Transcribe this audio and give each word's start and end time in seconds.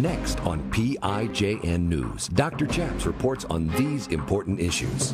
Next 0.00 0.40
on 0.46 0.62
PIJN 0.70 1.80
News, 1.80 2.28
Dr. 2.28 2.66
Chaps 2.66 3.04
reports 3.04 3.44
on 3.50 3.68
these 3.76 4.06
important 4.06 4.58
issues. 4.58 5.12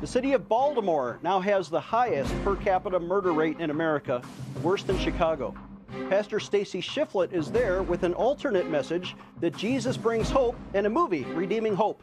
The 0.00 0.06
city 0.06 0.32
of 0.32 0.48
Baltimore 0.48 1.18
now 1.22 1.40
has 1.40 1.68
the 1.68 1.78
highest 1.80 2.32
per 2.42 2.56
capita 2.56 2.98
murder 2.98 3.34
rate 3.34 3.60
in 3.60 3.68
America, 3.68 4.22
worse 4.62 4.82
than 4.82 4.98
Chicago. 4.98 5.54
Pastor 6.08 6.40
Stacy 6.40 6.80
Shifflett 6.80 7.34
is 7.34 7.52
there 7.52 7.82
with 7.82 8.02
an 8.02 8.14
alternate 8.14 8.70
message 8.70 9.14
that 9.40 9.54
Jesus 9.58 9.98
brings 9.98 10.30
hope 10.30 10.56
and 10.72 10.86
a 10.86 10.90
movie, 10.90 11.24
Redeeming 11.24 11.74
Hope. 11.74 12.02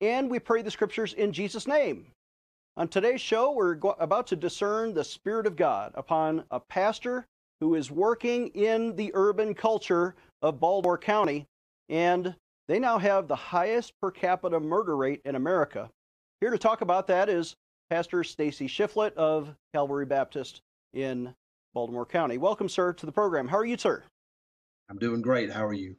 and 0.00 0.30
we 0.30 0.38
pray 0.38 0.62
the 0.62 0.70
scriptures 0.70 1.14
in 1.14 1.32
Jesus' 1.32 1.66
name. 1.66 2.06
On 2.76 2.86
today's 2.86 3.20
show, 3.20 3.52
we're 3.52 3.74
go- 3.74 3.96
about 3.98 4.26
to 4.28 4.36
discern 4.36 4.94
the 4.94 5.04
Spirit 5.04 5.46
of 5.46 5.56
God 5.56 5.92
upon 5.94 6.44
a 6.50 6.60
pastor 6.60 7.26
who 7.60 7.74
is 7.74 7.90
working 7.90 8.48
in 8.48 8.94
the 8.94 9.10
urban 9.14 9.54
culture 9.54 10.14
of 10.42 10.60
Baltimore 10.60 10.98
County, 10.98 11.46
and 11.88 12.36
they 12.68 12.78
now 12.78 12.98
have 12.98 13.26
the 13.26 13.34
highest 13.34 13.94
per 14.00 14.12
capita 14.12 14.60
murder 14.60 14.96
rate 14.96 15.20
in 15.24 15.34
America. 15.34 15.90
Here 16.40 16.50
to 16.50 16.58
talk 16.58 16.82
about 16.82 17.08
that 17.08 17.28
is 17.28 17.56
Pastor 17.90 18.22
Stacy 18.22 18.68
Shifflett 18.68 19.14
of 19.14 19.56
Calvary 19.74 20.06
Baptist 20.06 20.60
in 20.92 21.34
Baltimore 21.74 22.06
County. 22.06 22.38
Welcome, 22.38 22.68
sir, 22.68 22.92
to 22.92 23.06
the 23.06 23.12
program. 23.12 23.48
How 23.48 23.58
are 23.58 23.64
you, 23.64 23.76
sir? 23.76 24.04
I'm 24.88 24.98
doing 24.98 25.20
great. 25.20 25.50
How 25.50 25.66
are 25.66 25.72
you? 25.72 25.96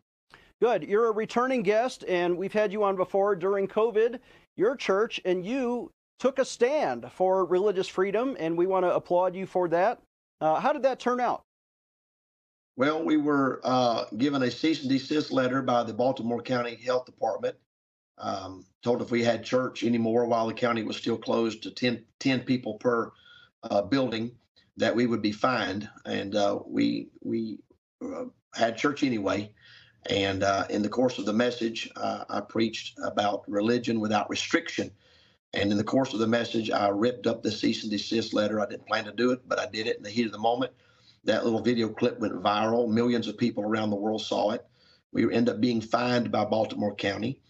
Good. 0.62 0.84
You're 0.84 1.08
a 1.08 1.14
returning 1.14 1.64
guest, 1.64 2.04
and 2.08 2.38
we've 2.38 2.52
had 2.52 2.74
you 2.74 2.84
on 2.84 2.98
before 2.98 3.34
during 3.36 3.68
COVID. 3.68 4.20
Your 4.58 4.76
church 4.76 5.22
and 5.24 5.46
you 5.46 5.92
took 6.20 6.38
a 6.38 6.44
stand 6.44 7.10
for 7.14 7.46
religious 7.46 7.88
freedom, 7.88 8.36
and 8.40 8.58
we 8.58 8.68
want 8.68 8.84
to 8.84 8.94
applaud 8.94 9.36
you 9.36 9.46
for 9.46 9.70
that. 9.70 10.02
Uh, 10.42 10.60
how 10.60 10.74
did 10.74 10.84
that 10.84 11.00
turn 11.00 11.22
out? 11.22 11.44
Well, 12.76 13.04
we 13.04 13.16
were 13.16 13.62
uh, 13.64 14.06
given 14.18 14.44
a 14.44 14.52
cease 14.52 14.82
and 14.82 14.90
desist 14.90 15.32
letter 15.32 15.62
by 15.62 15.84
the 15.84 15.94
Baltimore 15.94 16.42
County 16.42 16.76
Health 16.76 17.06
Department 17.06 17.56
um, 18.18 18.66
told 18.84 19.02
if 19.02 19.12
we 19.12 19.24
had 19.24 19.44
church 19.44 19.84
anymore 19.84 20.26
while 20.26 20.48
the 20.48 20.54
county 20.54 20.84
was 20.84 20.98
still 20.98 21.18
closed 21.18 21.64
to 21.64 21.72
10, 21.72 22.04
10 22.20 22.42
people 22.42 22.76
per 22.76 23.12
uh, 23.64 23.82
building, 23.82 24.32
that 24.78 24.96
we 24.96 25.08
would 25.08 25.22
be 25.22 25.32
fined. 25.32 25.90
And 26.06 26.36
uh, 26.36 26.60
we 26.66 27.10
we 27.22 27.60
uh, 28.02 28.26
had 28.54 28.78
church 28.78 29.04
anyway. 29.04 29.54
And 30.06 30.44
uh, 30.44 30.66
in 30.70 30.82
the 30.82 30.90
course 30.90 31.18
of 31.20 31.26
the 31.26 31.34
message, 31.34 31.90
uh, 31.96 32.26
I 32.30 32.42
preached 32.42 32.98
about 33.04 33.44
religion 33.50 34.00
without 34.00 34.30
restriction. 34.30 34.92
And 35.54 35.72
in 35.72 35.78
the 35.78 35.84
course 35.84 36.14
of 36.14 36.20
the 36.20 36.28
message, 36.28 36.72
I 36.72 36.90
ripped 36.90 37.28
up 37.28 37.44
the 37.44 37.52
cease 37.52 37.84
and 37.84 37.92
desist 37.92 38.34
letter. 38.34 38.60
I 38.60 38.66
didn't 38.68 38.88
plan 38.88 39.06
to 39.06 39.12
do 39.12 39.32
it, 39.32 39.42
but 39.48 39.60
I 39.60 39.66
did 39.66 39.88
it 39.88 39.98
in 39.98 40.04
the 40.04 40.10
heat 40.10 40.26
of 40.26 40.32
the 40.32 40.38
moment. 40.38 40.72
That 41.26 41.44
little 41.44 41.62
video 41.62 41.90
clip 41.90 42.20
went 42.20 42.42
viral. 42.42 42.90
Millions 42.90 43.28
of 43.28 43.38
people 43.38 43.64
around 43.64 43.90
the 43.90 43.96
world 43.96 44.22
saw 44.22 44.52
it. 44.52 44.66
We 45.12 45.24
ended 45.34 45.56
up 45.56 45.62
being 45.62 45.82
fined 45.82 46.32
by 46.32 46.46
Baltimore 46.46 46.96
County 46.96 47.42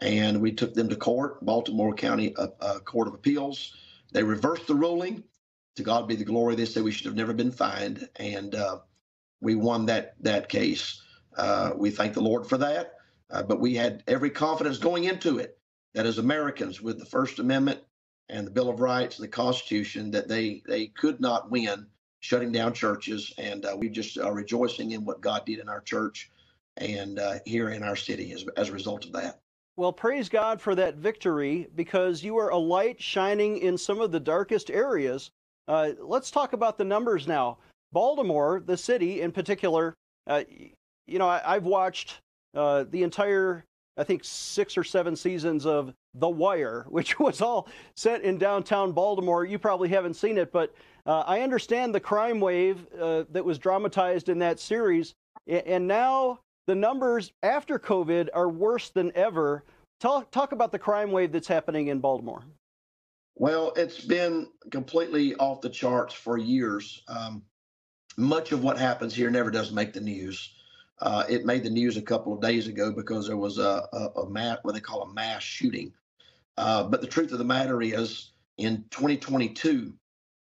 and 0.00 0.40
we 0.40 0.52
took 0.52 0.74
them 0.74 0.88
to 0.88 0.96
court, 0.96 1.44
Baltimore 1.44 1.94
County 1.94 2.34
uh, 2.36 2.48
uh, 2.60 2.78
Court 2.80 3.08
of 3.08 3.14
Appeals. 3.14 3.76
They 4.12 4.22
reversed 4.22 4.66
the 4.66 4.74
ruling. 4.74 5.24
To 5.76 5.82
God 5.82 6.08
be 6.08 6.16
the 6.16 6.24
glory. 6.24 6.56
They 6.56 6.64
said 6.64 6.82
we 6.82 6.90
should 6.90 7.06
have 7.06 7.14
never 7.14 7.32
been 7.32 7.52
fined, 7.52 8.08
and 8.16 8.54
uh, 8.54 8.78
we 9.40 9.54
won 9.54 9.86
that 9.86 10.14
that 10.20 10.48
case. 10.48 11.00
Uh, 11.36 11.72
we 11.76 11.90
thank 11.90 12.14
the 12.14 12.20
Lord 12.20 12.46
for 12.46 12.58
that. 12.58 12.94
Uh, 13.30 13.42
but 13.42 13.60
we 13.60 13.74
had 13.74 14.02
every 14.06 14.30
confidence 14.30 14.78
going 14.78 15.04
into 15.04 15.38
it 15.38 15.58
that 15.94 16.06
as 16.06 16.18
Americans, 16.18 16.80
with 16.80 16.98
the 16.98 17.06
First 17.06 17.38
Amendment 17.38 17.80
and 18.28 18.46
the 18.46 18.50
Bill 18.50 18.68
of 18.68 18.80
Rights 18.80 19.18
and 19.18 19.24
the 19.24 19.30
Constitution, 19.30 20.10
that 20.10 20.28
they 20.28 20.62
they 20.66 20.88
could 20.88 21.20
not 21.20 21.50
win 21.50 21.86
shutting 22.20 22.52
down 22.52 22.72
churches, 22.72 23.32
and 23.38 23.64
uh, 23.64 23.76
we 23.78 23.88
just 23.88 24.18
are 24.18 24.34
rejoicing 24.34 24.90
in 24.92 25.04
what 25.04 25.20
God 25.20 25.46
did 25.46 25.60
in 25.60 25.68
our 25.68 25.80
church 25.80 26.30
and 26.76 27.20
here 27.44 27.70
in 27.70 27.82
our 27.82 27.96
city 27.96 28.32
as, 28.32 28.44
as 28.56 28.68
a 28.68 28.72
result 28.72 29.04
of 29.04 29.12
that. 29.12 29.40
Well, 29.80 29.92
praise 29.94 30.28
God 30.28 30.60
for 30.60 30.74
that 30.74 30.96
victory 30.96 31.66
because 31.74 32.22
you 32.22 32.36
are 32.36 32.50
a 32.50 32.58
light 32.58 33.00
shining 33.00 33.56
in 33.56 33.78
some 33.78 34.00
of 34.00 34.12
the 34.12 34.20
darkest 34.20 34.70
areas. 34.70 35.30
Uh, 35.68 35.92
let's 36.00 36.30
talk 36.30 36.52
about 36.52 36.76
the 36.76 36.84
numbers 36.84 37.26
now. 37.26 37.56
Baltimore, 37.90 38.62
the 38.64 38.76
city 38.76 39.22
in 39.22 39.32
particular, 39.32 39.94
uh, 40.26 40.42
you 41.06 41.18
know, 41.18 41.28
I, 41.28 41.54
have 41.54 41.64
watched 41.64 42.20
uh, 42.54 42.84
the 42.90 43.02
entire, 43.02 43.64
I 43.96 44.04
think, 44.04 44.22
six 44.24 44.76
or 44.76 44.84
seven 44.84 45.16
seasons 45.16 45.66
of 45.66 45.92
The 46.14 46.28
Wire, 46.28 46.86
which 46.90 47.18
was 47.18 47.40
all 47.40 47.68
set 47.96 48.22
in 48.22 48.38
downtown 48.38 48.92
Baltimore. 48.92 49.44
You 49.44 49.58
probably 49.58 49.88
haven't 49.88 50.14
seen 50.14 50.38
it, 50.38 50.52
but 50.52 50.74
uh, 51.06 51.20
I 51.26 51.40
understand 51.40 51.94
the 51.94 52.00
crime 52.00 52.40
wave 52.40 52.86
uh, 53.00 53.24
that 53.30 53.44
was 53.44 53.58
dramatized 53.58 54.28
in 54.28 54.38
that 54.40 54.60
series. 54.60 55.14
And 55.46 55.88
now 55.88 56.40
the 56.66 56.74
numbers 56.74 57.32
after 57.42 57.78
COVID 57.78 58.28
are 58.34 58.48
worse 58.48 58.90
than 58.90 59.10
ever. 59.14 59.64
Talk, 59.98 60.30
talk 60.30 60.52
about 60.52 60.72
the 60.72 60.78
crime 60.78 61.10
wave 61.10 61.32
that's 61.32 61.48
happening 61.48 61.88
in 61.88 61.98
Baltimore. 61.98 62.44
Well, 63.36 63.72
it's 63.76 64.04
been 64.04 64.48
completely 64.70 65.34
off 65.36 65.62
the 65.62 65.70
charts 65.70 66.14
for 66.14 66.36
years. 66.36 67.02
Um, 67.08 67.42
much 68.16 68.52
of 68.52 68.62
what 68.62 68.78
happens 68.78 69.14
here 69.14 69.30
never 69.30 69.50
does 69.50 69.72
make 69.72 69.92
the 69.92 70.00
news. 70.00 70.50
Uh, 71.00 71.24
it 71.28 71.46
made 71.46 71.62
the 71.62 71.70
news 71.70 71.96
a 71.96 72.02
couple 72.02 72.32
of 72.32 72.40
days 72.40 72.66
ago 72.66 72.92
because 72.92 73.26
there 73.26 73.36
was 73.36 73.58
a, 73.58 73.88
a, 73.92 74.10
a 74.16 74.58
what 74.62 74.74
they 74.74 74.80
call 74.80 75.02
a 75.02 75.12
mass 75.12 75.42
shooting. 75.42 75.92
Uh, 76.56 76.84
but 76.84 77.00
the 77.00 77.06
truth 77.06 77.32
of 77.32 77.38
the 77.38 77.44
matter 77.44 77.80
is, 77.80 78.32
in 78.58 78.84
2022, 78.90 79.94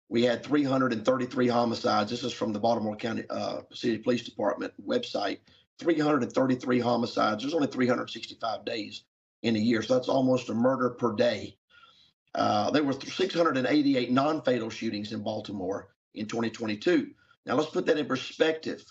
we 0.09 0.23
had 0.23 0.43
333 0.43 1.47
homicides. 1.47 2.09
This 2.09 2.23
is 2.23 2.31
from 2.31 2.53
the 2.53 2.59
Baltimore 2.59 2.95
County 2.95 3.23
uh, 3.29 3.61
City 3.73 3.97
Police 3.97 4.23
Department 4.23 4.73
website. 4.85 5.39
333 5.79 6.79
homicides. 6.79 7.43
There's 7.43 7.53
only 7.53 7.67
365 7.67 8.65
days 8.65 9.03
in 9.43 9.55
a 9.55 9.59
year, 9.59 9.81
so 9.81 9.95
that's 9.95 10.09
almost 10.09 10.49
a 10.49 10.53
murder 10.53 10.91
per 10.91 11.13
day. 11.13 11.57
Uh, 12.33 12.71
there 12.71 12.83
were 12.83 12.93
688 12.93 14.11
non-fatal 14.11 14.69
shootings 14.69 15.11
in 15.11 15.23
Baltimore 15.23 15.89
in 16.13 16.25
2022. 16.25 17.11
Now 17.45 17.55
let's 17.55 17.69
put 17.69 17.85
that 17.85 17.97
in 17.97 18.05
perspective. 18.05 18.83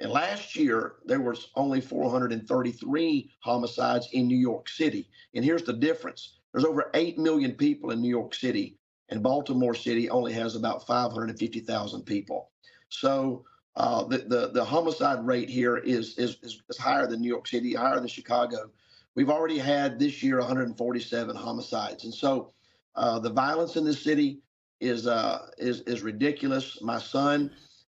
And 0.00 0.10
last 0.10 0.56
year 0.56 0.96
there 1.04 1.20
was 1.20 1.48
only 1.54 1.80
433 1.80 3.30
homicides 3.40 4.08
in 4.12 4.26
New 4.26 4.36
York 4.36 4.68
City. 4.68 5.08
And 5.34 5.44
here's 5.44 5.62
the 5.62 5.72
difference: 5.72 6.38
there's 6.52 6.64
over 6.64 6.90
8 6.94 7.18
million 7.18 7.52
people 7.52 7.90
in 7.90 8.00
New 8.00 8.08
York 8.08 8.34
City, 8.34 8.78
and 9.08 9.22
Baltimore 9.22 9.74
City 9.74 10.10
only 10.10 10.32
has 10.32 10.56
about 10.56 10.86
550,000 10.86 12.02
people. 12.02 12.50
So 12.88 13.44
uh, 13.76 14.04
the, 14.04 14.18
the, 14.18 14.50
the 14.52 14.64
homicide 14.64 15.24
rate 15.26 15.48
here 15.48 15.78
is, 15.78 16.16
is, 16.16 16.38
is 16.42 16.62
is 16.68 16.78
higher 16.78 17.06
than 17.06 17.20
New 17.20 17.28
York 17.28 17.46
City, 17.46 17.74
higher 17.74 17.96
than 17.96 18.06
Chicago. 18.08 18.70
We've 19.14 19.30
already 19.30 19.58
had 19.58 19.98
this 19.98 20.22
year 20.22 20.38
147 20.38 21.36
homicides, 21.36 22.04
and 22.04 22.14
so 22.14 22.52
uh, 22.96 23.18
the 23.18 23.30
violence 23.30 23.76
in 23.76 23.84
this 23.84 24.02
city 24.02 24.40
is 24.80 25.06
uh, 25.06 25.46
is 25.58 25.80
is 25.82 26.02
ridiculous. 26.02 26.80
My 26.82 26.98
son 26.98 27.50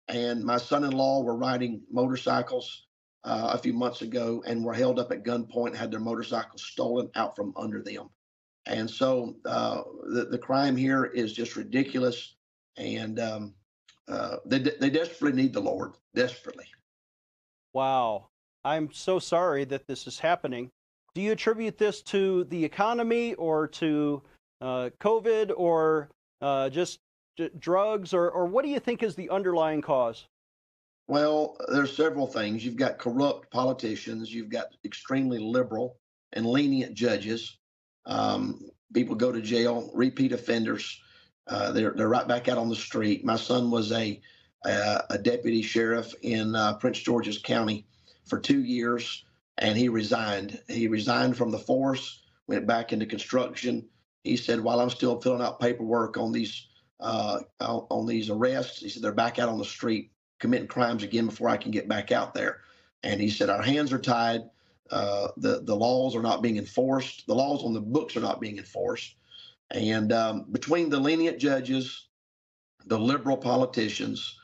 and 0.08 0.44
my 0.44 0.56
son-in-law 0.56 1.22
were 1.22 1.36
riding 1.36 1.82
motorcycles 1.90 2.86
uh, 3.24 3.50
a 3.52 3.58
few 3.58 3.72
months 3.72 4.02
ago 4.02 4.42
and 4.46 4.64
were 4.64 4.74
held 4.74 4.98
up 4.98 5.12
at 5.12 5.24
gunpoint, 5.24 5.74
had 5.74 5.90
their 5.90 6.00
motorcycles 6.00 6.62
stolen 6.62 7.10
out 7.14 7.36
from 7.36 7.52
under 7.56 7.82
them, 7.82 8.10
and 8.66 8.90
so 8.90 9.36
uh, 9.44 9.82
the 10.12 10.26
the 10.30 10.38
crime 10.38 10.76
here 10.76 11.04
is 11.04 11.32
just 11.32 11.56
ridiculous. 11.56 12.36
And 12.78 13.20
um, 13.20 13.54
uh, 14.08 14.36
they 14.46 14.58
they 14.58 14.90
desperately 14.90 15.42
need 15.42 15.52
the 15.52 15.60
Lord, 15.60 15.92
desperately. 16.14 16.66
Wow, 17.72 18.28
I'm 18.64 18.92
so 18.92 19.18
sorry 19.18 19.64
that 19.66 19.86
this 19.86 20.06
is 20.06 20.18
happening. 20.18 20.70
Do 21.14 21.20
you 21.20 21.32
attribute 21.32 21.78
this 21.78 22.02
to 22.04 22.44
the 22.44 22.64
economy 22.64 23.34
or 23.34 23.68
to 23.68 24.22
uh, 24.60 24.90
COVID 25.00 25.52
or 25.56 26.08
uh, 26.40 26.70
just 26.70 27.00
drugs, 27.58 28.14
or 28.14 28.30
or 28.30 28.46
what 28.46 28.64
do 28.64 28.70
you 28.70 28.80
think 28.80 29.02
is 29.02 29.14
the 29.14 29.30
underlying 29.30 29.82
cause? 29.82 30.26
Well, 31.08 31.56
there's 31.68 31.96
several 31.96 32.26
things. 32.26 32.64
You've 32.64 32.76
got 32.76 32.98
corrupt 32.98 33.50
politicians. 33.50 34.32
You've 34.32 34.50
got 34.50 34.68
extremely 34.84 35.38
liberal 35.38 35.98
and 36.32 36.46
lenient 36.46 36.94
judges. 36.94 37.58
Um, 38.06 38.70
people 38.94 39.14
go 39.14 39.32
to 39.32 39.40
jail, 39.40 39.90
repeat 39.94 40.32
offenders. 40.32 41.00
Uh, 41.46 41.72
they're 41.72 41.92
they're 41.92 42.08
right 42.08 42.28
back 42.28 42.48
out 42.48 42.58
on 42.58 42.68
the 42.68 42.76
street. 42.76 43.24
My 43.24 43.36
son 43.36 43.70
was 43.70 43.92
a 43.92 44.20
uh, 44.64 45.02
a 45.10 45.18
deputy 45.18 45.62
sheriff 45.62 46.14
in 46.22 46.54
uh, 46.54 46.74
Prince 46.74 47.00
George's 47.00 47.38
County 47.38 47.86
for 48.26 48.38
two 48.38 48.62
years, 48.62 49.24
and 49.58 49.76
he 49.76 49.88
resigned. 49.88 50.60
He 50.68 50.86
resigned 50.86 51.36
from 51.36 51.50
the 51.50 51.58
force, 51.58 52.22
went 52.46 52.66
back 52.66 52.92
into 52.92 53.06
construction. 53.06 53.88
He 54.22 54.36
said, 54.36 54.60
while 54.60 54.80
I'm 54.80 54.90
still 54.90 55.20
filling 55.20 55.42
out 55.42 55.58
paperwork 55.58 56.16
on 56.16 56.30
these 56.30 56.68
uh, 57.02 57.40
on 57.60 58.06
these 58.06 58.30
arrests, 58.30 58.80
he 58.80 58.88
said 58.88 59.02
they're 59.02 59.12
back 59.12 59.38
out 59.38 59.48
on 59.48 59.58
the 59.58 59.64
street 59.64 60.10
committing 60.38 60.68
crimes 60.68 61.02
again 61.02 61.26
before 61.26 61.48
I 61.48 61.56
can 61.56 61.70
get 61.70 61.88
back 61.88 62.12
out 62.12 62.34
there. 62.34 62.60
And 63.02 63.20
he 63.20 63.30
said 63.30 63.50
our 63.50 63.62
hands 63.62 63.92
are 63.92 63.98
tied. 63.98 64.42
Uh, 64.90 65.28
the 65.36 65.62
the 65.62 65.74
laws 65.74 66.14
are 66.14 66.22
not 66.22 66.42
being 66.42 66.58
enforced. 66.58 67.26
The 67.26 67.34
laws 67.34 67.64
on 67.64 67.72
the 67.72 67.80
books 67.80 68.16
are 68.16 68.20
not 68.20 68.40
being 68.40 68.58
enforced. 68.58 69.16
And 69.70 70.12
um, 70.12 70.46
between 70.52 70.90
the 70.90 71.00
lenient 71.00 71.38
judges, 71.38 72.08
the 72.86 72.98
liberal 72.98 73.36
politicians, 73.36 74.38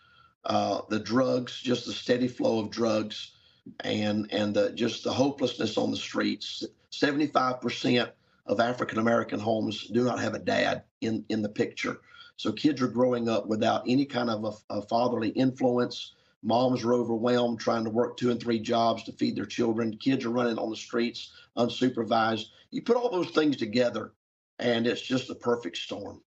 uh, 0.45 0.81
the 0.89 1.01
drugs, 1.01 1.61
just 1.61 1.87
the 1.87 1.93
steady 1.93 2.29
flow 2.29 2.61
of 2.61 2.71
drugs, 2.71 3.33
and 3.81 4.27
and 4.33 4.55
the, 4.55 4.73
just 4.73 5.05
the 5.05 5.13
hopelessness 5.13 5.77
on 5.77 5.91
the 5.91 5.97
streets. 5.97 6.65
Seventy-five 6.91 7.61
percent 7.61 8.11
of 8.47 8.61
African 8.61 8.99
American 8.99 9.39
homes 9.39 9.87
do 9.89 10.05
not 10.05 10.21
have 10.21 10.35
a 10.35 10.39
dad 10.39 10.85
in 11.01 11.25
in 11.29 11.43
the 11.43 11.49
picture. 11.49 12.01
So 12.38 12.52
kids 12.52 12.81
are 12.81 12.88
growing 12.88 13.29
up 13.29 13.49
without 13.49 13.82
any 13.87 14.06
kind 14.06 14.31
of 14.31 14.44
a, 14.44 14.76
a 14.79 14.82
fatherly 14.82 15.31
influence. 15.31 16.14
Moms 16.44 16.85
are 16.85 16.94
overwhelmed 16.94 17.58
trying 17.58 17.82
to 17.82 17.90
work 17.90 18.17
two 18.17 18.31
and 18.31 18.40
three 18.40 18.61
jobs 18.61 19.02
to 19.05 19.12
feed 19.12 19.35
their 19.35 19.44
children. 19.44 19.96
Kids 19.96 20.25
are 20.25 20.31
running 20.31 20.56
on 20.56 20.70
the 20.70 20.76
streets 20.76 21.32
unsupervised. 21.56 22.46
You 22.70 22.81
put 22.82 22.96
all 22.96 23.11
those 23.11 23.31
things 23.31 23.56
together, 23.56 24.12
and 24.61 24.87
it's 24.87 25.00
just 25.00 25.31
a 25.31 25.35
perfect 25.35 25.79
storm. 25.79 26.23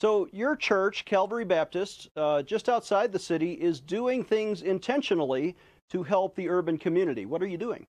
So, 0.00 0.28
your 0.32 0.54
church, 0.54 1.04
Calvary 1.04 1.44
Baptist, 1.44 2.08
uh, 2.16 2.42
just 2.42 2.68
outside 2.68 3.10
the 3.10 3.18
city, 3.18 3.54
is 3.54 3.80
doing 3.80 4.22
things 4.22 4.62
intentionally 4.62 5.56
to 5.90 6.04
help 6.04 6.36
the 6.36 6.48
urban 6.48 6.78
community. 6.78 7.26
What 7.26 7.42
are 7.42 7.46
you 7.46 7.58
doing? 7.58 7.86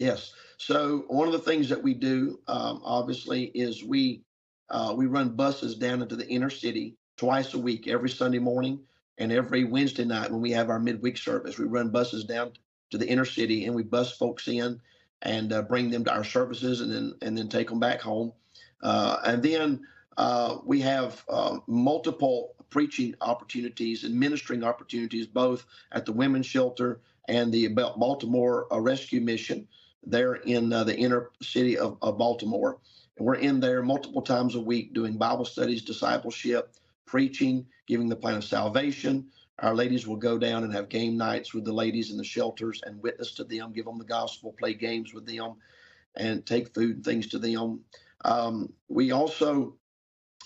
Yes. 0.00 0.32
So, 0.58 1.04
one 1.06 1.28
of 1.28 1.32
the 1.32 1.38
things 1.38 1.68
that 1.68 1.80
we 1.80 1.94
do, 1.94 2.40
um, 2.48 2.82
obviously, 2.84 3.44
is 3.54 3.84
we 3.84 4.24
uh, 4.72 4.94
we 4.96 5.06
run 5.06 5.36
buses 5.36 5.76
down 5.76 6.02
into 6.02 6.16
the 6.16 6.26
inner 6.28 6.50
city 6.50 6.96
twice 7.16 7.54
a 7.54 7.58
week, 7.58 7.86
every 7.86 8.08
Sunday 8.08 8.38
morning 8.38 8.80
and 9.18 9.30
every 9.30 9.64
Wednesday 9.64 10.04
night 10.04 10.30
when 10.30 10.40
we 10.40 10.50
have 10.50 10.70
our 10.70 10.80
midweek 10.80 11.18
service. 11.18 11.58
We 11.58 11.66
run 11.66 11.90
buses 11.90 12.24
down 12.24 12.52
to 12.90 12.98
the 12.98 13.06
inner 13.06 13.26
city 13.26 13.66
and 13.66 13.74
we 13.74 13.82
bus 13.82 14.16
folks 14.16 14.48
in 14.48 14.80
and 15.22 15.52
uh, 15.52 15.62
bring 15.62 15.90
them 15.90 16.04
to 16.04 16.12
our 16.12 16.24
services 16.24 16.80
and 16.80 16.90
then 16.90 17.14
and 17.22 17.36
then 17.36 17.48
take 17.48 17.68
them 17.68 17.78
back 17.78 18.00
home. 18.00 18.32
Uh, 18.82 19.18
and 19.26 19.42
then 19.42 19.86
uh, 20.16 20.58
we 20.64 20.80
have 20.80 21.22
uh, 21.28 21.58
multiple 21.66 22.54
preaching 22.70 23.14
opportunities 23.20 24.04
and 24.04 24.18
ministering 24.18 24.64
opportunities, 24.64 25.26
both 25.26 25.66
at 25.92 26.06
the 26.06 26.12
women's 26.12 26.46
shelter 26.46 27.00
and 27.28 27.52
the 27.52 27.68
Baltimore 27.68 28.66
uh, 28.72 28.80
Rescue 28.80 29.20
Mission 29.20 29.68
there 30.04 30.34
in 30.34 30.70
the 30.70 30.96
inner 30.96 31.30
city 31.40 31.78
of, 31.78 31.96
of, 32.02 32.18
Baltimore. 32.18 32.78
And 33.16 33.26
we're 33.26 33.36
in 33.36 33.60
there 33.60 33.82
multiple 33.82 34.22
times 34.22 34.54
a 34.54 34.60
week 34.60 34.94
doing 34.94 35.16
Bible 35.16 35.44
studies, 35.44 35.82
discipleship, 35.82 36.74
preaching, 37.06 37.66
giving 37.86 38.08
the 38.08 38.16
plan 38.16 38.36
of 38.36 38.44
salvation. 38.44 39.28
Our 39.58 39.74
ladies 39.74 40.06
will 40.06 40.16
go 40.16 40.38
down 40.38 40.64
and 40.64 40.72
have 40.72 40.88
game 40.88 41.16
nights 41.16 41.54
with 41.54 41.64
the 41.64 41.72
ladies 41.72 42.10
in 42.10 42.16
the 42.16 42.24
shelters 42.24 42.80
and 42.84 43.02
witness 43.02 43.34
to 43.34 43.44
them, 43.44 43.72
give 43.72 43.84
them 43.84 43.98
the 43.98 44.04
gospel, 44.04 44.54
play 44.58 44.74
games 44.74 45.12
with 45.12 45.26
them, 45.26 45.54
and 46.16 46.44
take 46.44 46.74
food 46.74 46.96
and 46.96 47.04
things 47.04 47.28
to 47.28 47.38
them. 47.38 47.80
Um, 48.24 48.72
we 48.88 49.12
also 49.12 49.76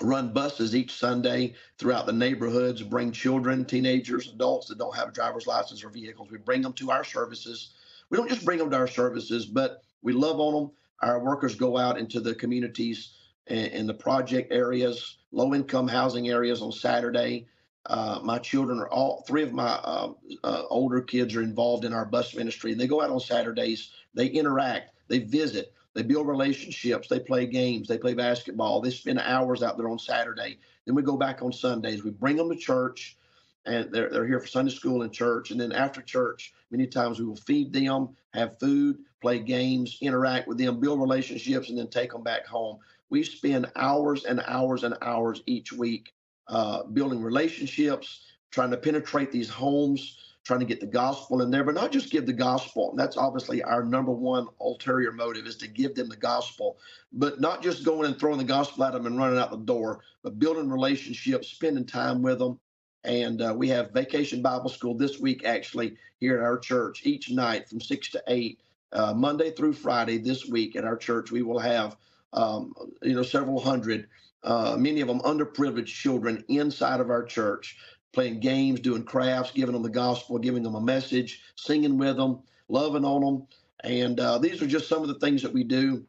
run 0.02 0.32
buses 0.32 0.74
each 0.76 0.92
Sunday 0.92 1.54
throughout 1.78 2.06
the 2.06 2.12
neighborhoods, 2.12 2.82
bring 2.82 3.12
children, 3.12 3.64
teenagers, 3.64 4.28
adults 4.28 4.66
that 4.68 4.78
don't 4.78 4.94
have 4.94 5.08
a 5.08 5.12
driver's 5.12 5.46
license 5.46 5.82
or 5.82 5.88
vehicles. 5.88 6.30
We 6.30 6.38
bring 6.38 6.62
them 6.62 6.74
to 6.74 6.90
our 6.90 7.04
services. 7.04 7.70
We 8.10 8.18
don't 8.18 8.28
just 8.28 8.44
bring 8.44 8.58
them 8.58 8.70
to 8.70 8.76
our 8.76 8.88
services, 8.88 9.46
but 9.46 9.82
we 10.02 10.12
love 10.12 10.40
on 10.40 10.54
them. 10.54 10.70
Our 11.00 11.22
workers 11.22 11.54
go 11.54 11.76
out 11.76 11.98
into 11.98 12.20
the 12.20 12.34
communities 12.34 13.12
and 13.48 13.88
the 13.88 13.94
project 13.94 14.52
areas, 14.52 15.18
low 15.30 15.54
income 15.54 15.86
housing 15.86 16.28
areas 16.28 16.62
on 16.62 16.72
Saturday. 16.72 17.46
Uh, 17.84 18.18
my 18.24 18.38
children 18.38 18.80
are 18.80 18.88
all 18.88 19.22
three 19.28 19.44
of 19.44 19.52
my 19.52 19.68
uh, 19.68 20.12
uh, 20.42 20.62
older 20.68 21.00
kids 21.00 21.36
are 21.36 21.42
involved 21.42 21.84
in 21.84 21.92
our 21.92 22.04
bus 22.04 22.34
ministry. 22.34 22.74
They 22.74 22.88
go 22.88 23.00
out 23.00 23.10
on 23.10 23.20
Saturdays, 23.20 23.92
they 24.14 24.26
interact, 24.26 24.90
they 25.06 25.20
visit, 25.20 25.72
they 25.96 26.02
build 26.02 26.28
relationships. 26.28 27.08
They 27.08 27.20
play 27.20 27.46
games. 27.46 27.88
They 27.88 27.96
play 27.96 28.12
basketball. 28.12 28.82
They 28.82 28.90
spend 28.90 29.18
hours 29.18 29.62
out 29.62 29.78
there 29.78 29.88
on 29.88 29.98
Saturday. 29.98 30.58
Then 30.84 30.94
we 30.94 31.00
go 31.02 31.16
back 31.16 31.40
on 31.40 31.54
Sundays. 31.54 32.04
We 32.04 32.10
bring 32.10 32.36
them 32.36 32.50
to 32.50 32.56
church, 32.56 33.16
and 33.64 33.90
they're, 33.90 34.10
they're 34.10 34.26
here 34.26 34.38
for 34.38 34.46
Sunday 34.46 34.72
school 34.72 35.02
and 35.02 35.10
church. 35.10 35.50
And 35.50 35.58
then 35.58 35.72
after 35.72 36.02
church, 36.02 36.52
many 36.70 36.86
times 36.86 37.18
we 37.18 37.24
will 37.24 37.36
feed 37.36 37.72
them, 37.72 38.10
have 38.34 38.58
food, 38.60 38.98
play 39.20 39.38
games, 39.38 39.98
interact 40.00 40.48
with 40.48 40.58
them, 40.58 40.80
build 40.80 41.00
relationships, 41.00 41.68
and 41.68 41.78
then 41.78 41.88
take 41.88 42.12
them 42.12 42.22
back 42.22 42.46
home. 42.46 42.78
We 43.08 43.22
spend 43.22 43.70
hours 43.76 44.24
and 44.24 44.42
hours 44.46 44.84
and 44.84 44.96
hours 45.02 45.42
each 45.46 45.72
week 45.72 46.12
uh, 46.48 46.84
building 46.84 47.22
relationships, 47.22 48.22
trying 48.50 48.70
to 48.70 48.76
penetrate 48.76 49.32
these 49.32 49.48
homes 49.48 50.18
trying 50.46 50.60
to 50.60 50.66
get 50.66 50.78
the 50.78 50.86
gospel 50.86 51.42
in 51.42 51.50
there, 51.50 51.64
but 51.64 51.74
not 51.74 51.90
just 51.90 52.12
give 52.12 52.24
the 52.24 52.32
gospel. 52.32 52.90
And 52.90 52.98
that's 52.98 53.16
obviously 53.16 53.64
our 53.64 53.84
number 53.84 54.12
one 54.12 54.46
ulterior 54.60 55.10
motive 55.10 55.44
is 55.44 55.56
to 55.56 55.66
give 55.66 55.96
them 55.96 56.08
the 56.08 56.16
gospel, 56.16 56.78
but 57.12 57.40
not 57.40 57.64
just 57.64 57.84
going 57.84 58.06
and 58.06 58.16
throwing 58.18 58.38
the 58.38 58.44
gospel 58.44 58.84
at 58.84 58.92
them 58.92 59.06
and 59.06 59.18
running 59.18 59.40
out 59.40 59.50
the 59.50 59.56
door, 59.56 60.04
but 60.22 60.38
building 60.38 60.70
relationships, 60.70 61.48
spending 61.48 61.84
time 61.84 62.22
with 62.22 62.38
them. 62.38 62.60
And 63.02 63.42
uh, 63.42 63.54
we 63.56 63.68
have 63.70 63.90
Vacation 63.90 64.40
Bible 64.40 64.68
School 64.68 64.96
this 64.96 65.18
week, 65.18 65.44
actually, 65.44 65.96
here 66.20 66.38
at 66.38 66.44
our 66.44 66.58
church, 66.58 67.04
each 67.04 67.28
night 67.28 67.68
from 67.68 67.80
six 67.80 68.08
to 68.12 68.22
eight, 68.28 68.60
uh, 68.92 69.12
Monday 69.14 69.50
through 69.50 69.72
Friday. 69.72 70.18
This 70.18 70.46
week 70.46 70.76
at 70.76 70.84
our 70.84 70.96
church, 70.96 71.30
we 71.30 71.42
will 71.42 71.58
have, 71.58 71.96
um, 72.32 72.72
you 73.02 73.14
know, 73.14 73.22
several 73.22 73.60
hundred, 73.60 74.08
uh, 74.42 74.76
many 74.78 75.00
of 75.00 75.08
them 75.08 75.20
underprivileged 75.20 75.86
children 75.86 76.44
inside 76.48 77.00
of 77.00 77.10
our 77.10 77.24
church 77.24 77.76
playing 78.12 78.40
games, 78.40 78.80
doing 78.80 79.04
crafts, 79.04 79.52
giving 79.52 79.74
them 79.74 79.82
the 79.82 79.90
gospel, 79.90 80.38
giving 80.38 80.62
them 80.62 80.74
a 80.74 80.80
message, 80.80 81.42
singing 81.54 81.98
with 81.98 82.16
them, 82.16 82.40
loving 82.68 83.04
on 83.04 83.20
them. 83.20 83.46
And 83.84 84.18
uh, 84.18 84.38
these 84.38 84.62
are 84.62 84.66
just 84.66 84.88
some 84.88 85.02
of 85.02 85.08
the 85.08 85.18
things 85.18 85.42
that 85.42 85.52
we 85.52 85.64
do. 85.64 86.06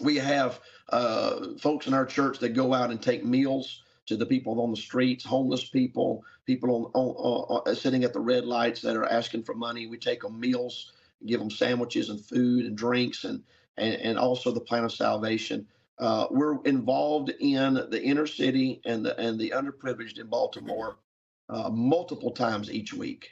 We 0.00 0.16
have 0.16 0.58
uh, 0.88 1.54
folks 1.60 1.86
in 1.86 1.94
our 1.94 2.04
church 2.04 2.40
that 2.40 2.50
go 2.50 2.74
out 2.74 2.90
and 2.90 3.00
take 3.00 3.24
meals 3.24 3.84
to 4.06 4.16
the 4.16 4.26
people 4.26 4.60
on 4.60 4.72
the 4.72 4.76
streets, 4.76 5.24
homeless 5.24 5.68
people, 5.68 6.24
people 6.46 6.90
on, 6.94 7.10
on 7.16 7.62
uh, 7.64 7.74
sitting 7.74 8.02
at 8.02 8.12
the 8.12 8.20
red 8.20 8.44
lights 8.44 8.82
that 8.82 8.96
are 8.96 9.06
asking 9.06 9.44
for 9.44 9.54
money. 9.54 9.86
We 9.86 9.98
take 9.98 10.22
them 10.22 10.40
meals, 10.40 10.92
give 11.24 11.40
them 11.40 11.50
sandwiches 11.50 12.10
and 12.10 12.20
food 12.20 12.66
and 12.66 12.76
drinks, 12.76 13.24
and 13.24 13.42
and, 13.76 13.94
and 13.94 14.18
also 14.18 14.50
the 14.50 14.60
plan 14.60 14.84
of 14.84 14.92
salvation. 14.92 15.66
Uh, 15.98 16.26
we're 16.30 16.62
involved 16.64 17.32
in 17.40 17.74
the 17.74 18.02
inner 18.02 18.26
city 18.26 18.80
and 18.84 19.04
the 19.04 19.18
and 19.18 19.38
the 19.38 19.50
underprivileged 19.50 20.18
in 20.18 20.26
Baltimore 20.26 20.98
uh, 21.48 21.70
multiple 21.70 22.30
times 22.30 22.70
each 22.70 22.92
week. 22.92 23.30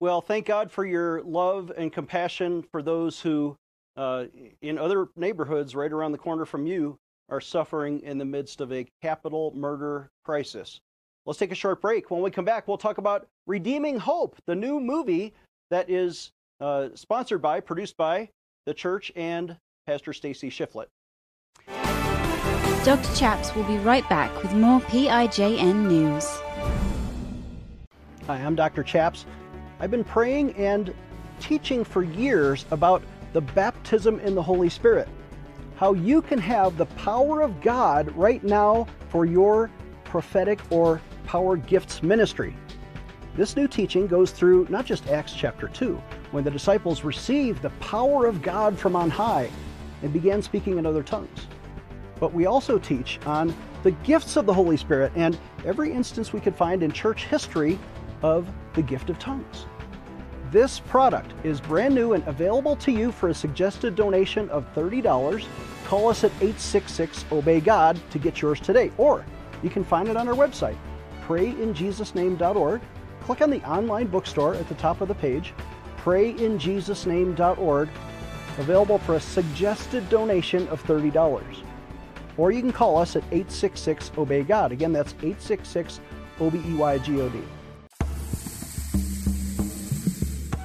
Well, 0.00 0.20
thank 0.20 0.46
God 0.46 0.70
for 0.70 0.84
your 0.84 1.22
love 1.22 1.70
and 1.76 1.92
compassion 1.92 2.64
for 2.72 2.82
those 2.82 3.20
who, 3.20 3.56
uh, 3.96 4.24
in 4.60 4.76
other 4.76 5.06
neighborhoods 5.14 5.76
right 5.76 5.92
around 5.92 6.10
the 6.10 6.18
corner 6.18 6.44
from 6.44 6.66
you, 6.66 6.98
are 7.28 7.40
suffering 7.40 8.00
in 8.00 8.18
the 8.18 8.24
midst 8.24 8.60
of 8.60 8.72
a 8.72 8.86
capital 9.00 9.52
murder 9.54 10.10
crisis. 10.24 10.80
Let's 11.24 11.38
take 11.38 11.52
a 11.52 11.54
short 11.54 11.80
break. 11.80 12.10
When 12.10 12.20
we 12.20 12.32
come 12.32 12.44
back, 12.44 12.66
we'll 12.66 12.78
talk 12.78 12.98
about 12.98 13.28
Redeeming 13.46 13.96
Hope, 13.96 14.36
the 14.44 14.56
new 14.56 14.80
movie 14.80 15.34
that 15.70 15.88
is 15.88 16.32
uh, 16.62 16.88
sponsored 16.94 17.42
by, 17.42 17.60
produced 17.60 17.96
by 17.96 18.30
the 18.66 18.72
church 18.72 19.10
and 19.16 19.56
Pastor 19.86 20.12
Stacy 20.12 20.48
Shifflett. 20.48 20.86
Dr. 22.84 23.16
Chaps 23.16 23.54
will 23.54 23.64
be 23.64 23.76
right 23.78 24.08
back 24.08 24.42
with 24.42 24.54
more 24.54 24.80
PIJN 24.80 25.88
news. 25.88 26.24
Hi, 28.26 28.36
I'm 28.36 28.54
Dr. 28.54 28.84
Chaps. 28.84 29.26
I've 29.80 29.90
been 29.90 30.04
praying 30.04 30.54
and 30.54 30.94
teaching 31.40 31.82
for 31.82 32.04
years 32.04 32.64
about 32.70 33.02
the 33.32 33.40
baptism 33.40 34.20
in 34.20 34.36
the 34.36 34.42
Holy 34.42 34.68
Spirit. 34.68 35.08
How 35.74 35.94
you 35.94 36.22
can 36.22 36.38
have 36.38 36.76
the 36.76 36.86
power 36.86 37.40
of 37.40 37.60
God 37.60 38.12
right 38.16 38.42
now 38.44 38.86
for 39.08 39.24
your 39.24 39.68
prophetic 40.04 40.60
or 40.70 41.00
power 41.26 41.56
gifts 41.56 42.02
ministry. 42.02 42.54
This 43.36 43.56
new 43.56 43.66
teaching 43.66 44.06
goes 44.06 44.30
through 44.30 44.66
not 44.68 44.86
just 44.86 45.08
Acts 45.08 45.32
chapter 45.32 45.68
2, 45.68 46.00
when 46.32 46.44
the 46.44 46.50
disciples 46.50 47.04
received 47.04 47.62
the 47.62 47.70
power 47.70 48.26
of 48.26 48.42
God 48.42 48.78
from 48.78 48.96
on 48.96 49.08
high 49.08 49.48
and 50.02 50.12
began 50.12 50.42
speaking 50.42 50.78
in 50.78 50.86
other 50.86 51.02
tongues. 51.02 51.46
But 52.18 52.34
we 52.34 52.46
also 52.46 52.78
teach 52.78 53.20
on 53.26 53.54
the 53.82 53.92
gifts 53.92 54.36
of 54.36 54.46
the 54.46 54.54
Holy 54.54 54.76
Spirit 54.76 55.12
and 55.14 55.38
every 55.64 55.92
instance 55.92 56.32
we 56.32 56.40
could 56.40 56.56
find 56.56 56.82
in 56.82 56.90
church 56.92 57.24
history 57.24 57.78
of 58.22 58.48
the 58.74 58.82
gift 58.82 59.10
of 59.10 59.18
tongues. 59.18 59.66
This 60.50 60.80
product 60.80 61.32
is 61.44 61.60
brand 61.60 61.94
new 61.94 62.12
and 62.12 62.26
available 62.28 62.76
to 62.76 62.92
you 62.92 63.10
for 63.10 63.30
a 63.30 63.34
suggested 63.34 63.96
donation 63.96 64.50
of 64.50 64.66
$30. 64.74 65.46
Call 65.86 66.08
us 66.08 66.24
at 66.24 66.30
866 66.32 67.24
Obey 67.32 67.60
God 67.60 67.98
to 68.10 68.18
get 68.18 68.42
yours 68.42 68.60
today, 68.60 68.92
or 68.98 69.24
you 69.62 69.70
can 69.70 69.82
find 69.82 70.08
it 70.08 70.16
on 70.16 70.28
our 70.28 70.34
website, 70.34 70.76
prayinjesusname.org. 71.26 72.80
Click 73.22 73.40
on 73.40 73.50
the 73.50 73.62
online 73.62 74.08
bookstore 74.08 74.54
at 74.54 74.68
the 74.68 74.74
top 74.74 75.00
of 75.00 75.08
the 75.08 75.14
page, 75.14 75.54
prayinjesusname.org, 76.02 77.88
available 78.58 78.98
for 78.98 79.14
a 79.14 79.20
suggested 79.20 80.08
donation 80.08 80.66
of 80.68 80.82
$30. 80.84 81.56
Or 82.36 82.50
you 82.50 82.60
can 82.60 82.72
call 82.72 82.96
us 82.98 83.16
at 83.16 83.22
866 83.24 84.12
Obey 84.18 84.42
God. 84.42 84.72
Again, 84.72 84.92
that's 84.92 85.12
866 85.14 86.00
O 86.40 86.50
B 86.50 86.58
E 86.66 86.74
Y 86.74 86.98
G 86.98 87.20
O 87.20 87.28
D. 87.28 87.38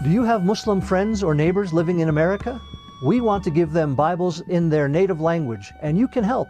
Do 0.04 0.10
you 0.14 0.24
have 0.24 0.46
Muslim 0.46 0.80
friends 0.80 1.22
or 1.22 1.36
neighbors 1.36 1.74
living 1.74 2.00
in 2.00 2.08
America? 2.08 2.62
We 3.04 3.20
want 3.20 3.44
to 3.44 3.52
give 3.52 3.74
them 3.74 3.94
Bibles 3.94 4.42
in 4.48 4.70
their 4.70 4.88
native 4.88 5.20
language, 5.20 5.72
and 5.82 5.98
you 5.98 6.08
can 6.08 6.24
help. 6.24 6.48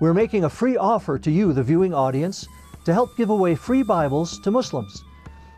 We're 0.00 0.12
making 0.12 0.44
a 0.44 0.50
free 0.50 0.76
offer 0.76 1.18
to 1.18 1.30
you, 1.30 1.52
the 1.52 1.62
viewing 1.62 1.94
audience, 1.94 2.46
to 2.84 2.92
help 2.92 3.16
give 3.16 3.30
away 3.30 3.54
free 3.54 3.84
Bibles 3.84 4.40
to 4.40 4.50
Muslims. 4.50 5.04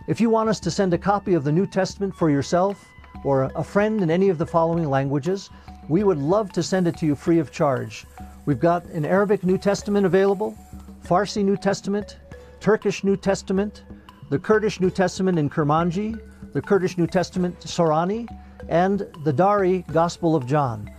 If 0.07 0.21
you 0.21 0.29
want 0.29 0.51
us 0.51 0.61
to 0.61 0.71
send 0.71 0.93
a 0.93 0.99
copy 0.99 1.33
of 1.33 1.45
the 1.45 1.53
New 1.53 1.67
Testament 1.67 2.15
for 2.15 2.29
yourself 2.29 2.91
or 3.25 3.45
a 3.57 3.65
friend 3.65 4.03
in 4.03 4.11
any 4.11 4.29
of 4.29 4.37
the 4.37 4.45
following 4.45 4.91
languages, 4.91 5.49
we 5.89 6.05
would 6.05 6.19
love 6.19 6.53
to 6.53 6.63
send 6.63 6.87
it 6.87 6.99
to 6.99 7.07
you 7.07 7.15
free 7.15 7.39
of 7.39 7.51
charge. 7.51 8.05
We've 8.45 8.61
got 8.61 8.85
an 8.87 9.07
Arabic 9.07 9.45
New 9.45 9.57
Testament 9.57 10.05
available, 10.05 10.59
Farsi 11.07 11.43
New 11.43 11.57
Testament, 11.57 12.19
Turkish 12.61 13.03
New 13.03 13.17
Testament, 13.17 13.85
the 14.29 14.39
Kurdish 14.39 14.79
New 14.79 14.91
Testament 14.91 15.39
in 15.39 15.49
Kurmanji, 15.49 16.21
the 16.53 16.61
Kurdish 16.61 16.99
New 16.99 17.07
Testament 17.07 17.59
Sorani, 17.61 18.29
and 18.69 19.07
the 19.25 19.33
Dari 19.33 19.87
Gospel 19.91 20.37
of 20.37 20.47
John. 20.47 20.91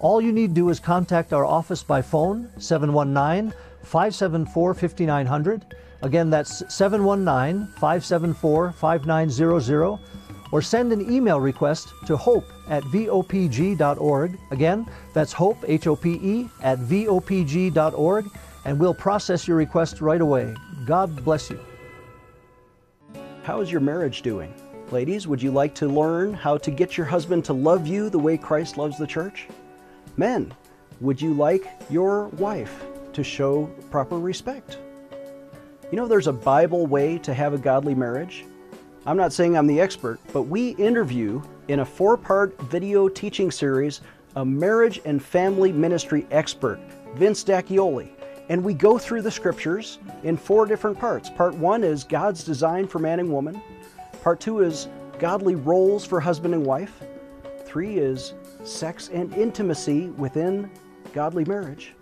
All 0.00 0.20
you 0.20 0.32
need 0.32 0.48
to 0.48 0.54
do 0.54 0.68
is 0.68 0.80
contact 0.80 1.32
our 1.32 1.46
office 1.46 1.82
by 1.82 2.02
phone, 2.02 2.50
719 2.58 3.54
574 3.84 4.74
5900. 4.74 5.76
Again, 6.02 6.30
that's 6.30 6.62
719 6.72 7.66
574 7.74 8.72
5900. 8.72 9.98
Or 10.52 10.60
send 10.60 10.92
an 10.92 11.12
email 11.12 11.40
request 11.40 11.92
to 12.06 12.16
hope 12.16 12.44
at 12.68 12.82
vopg.org. 12.84 14.38
Again, 14.50 14.86
that's 15.12 15.32
hope, 15.32 15.58
H 15.66 15.86
O 15.86 15.94
P 15.94 16.14
E, 16.14 16.48
at 16.62 16.78
vopg.org, 16.80 18.30
and 18.64 18.78
we'll 18.78 18.94
process 18.94 19.46
your 19.46 19.56
request 19.56 20.00
right 20.00 20.20
away. 20.20 20.54
God 20.86 21.24
bless 21.24 21.50
you. 21.50 21.60
How 23.44 23.60
is 23.60 23.70
your 23.70 23.80
marriage 23.80 24.22
doing? 24.22 24.52
Ladies, 24.90 25.28
would 25.28 25.40
you 25.40 25.52
like 25.52 25.74
to 25.76 25.86
learn 25.86 26.34
how 26.34 26.58
to 26.58 26.70
get 26.72 26.96
your 26.96 27.06
husband 27.06 27.44
to 27.44 27.52
love 27.52 27.86
you 27.86 28.10
the 28.10 28.18
way 28.18 28.36
Christ 28.36 28.76
loves 28.76 28.98
the 28.98 29.06
church? 29.06 29.46
Men, 30.16 30.52
would 31.00 31.22
you 31.22 31.32
like 31.32 31.64
your 31.88 32.26
wife 32.28 32.84
to 33.12 33.22
show 33.22 33.66
proper 33.90 34.18
respect? 34.18 34.78
You 35.90 35.96
know, 35.96 36.06
there's 36.06 36.28
a 36.28 36.32
Bible 36.32 36.86
way 36.86 37.18
to 37.18 37.34
have 37.34 37.52
a 37.52 37.58
godly 37.58 37.96
marriage. 37.96 38.44
I'm 39.06 39.16
not 39.16 39.32
saying 39.32 39.56
I'm 39.56 39.66
the 39.66 39.80
expert, 39.80 40.20
but 40.32 40.42
we 40.42 40.76
interview 40.76 41.42
in 41.66 41.80
a 41.80 41.84
four 41.84 42.16
part 42.16 42.56
video 42.62 43.08
teaching 43.08 43.50
series 43.50 44.00
a 44.36 44.44
marriage 44.44 45.00
and 45.04 45.20
family 45.20 45.72
ministry 45.72 46.28
expert, 46.30 46.78
Vince 47.16 47.42
D'Acchioli. 47.42 48.10
And 48.50 48.62
we 48.62 48.72
go 48.72 48.98
through 48.98 49.22
the 49.22 49.32
scriptures 49.32 49.98
in 50.22 50.36
four 50.36 50.64
different 50.64 50.96
parts. 50.96 51.28
Part 51.28 51.56
one 51.56 51.82
is 51.82 52.04
God's 52.04 52.44
design 52.44 52.86
for 52.86 53.00
man 53.00 53.18
and 53.18 53.32
woman. 53.32 53.60
Part 54.22 54.38
two 54.38 54.60
is 54.60 54.86
godly 55.18 55.56
roles 55.56 56.06
for 56.06 56.20
husband 56.20 56.54
and 56.54 56.64
wife. 56.64 57.02
Three 57.64 57.98
is 57.98 58.34
sex 58.62 59.08
and 59.12 59.34
intimacy 59.34 60.10
within 60.10 60.70
godly 61.12 61.44
marriage. 61.46 61.94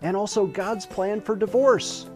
And 0.00 0.16
also 0.16 0.46
God's 0.46 0.86
plan 0.86 1.20
for 1.20 1.36
divorce 1.36 2.06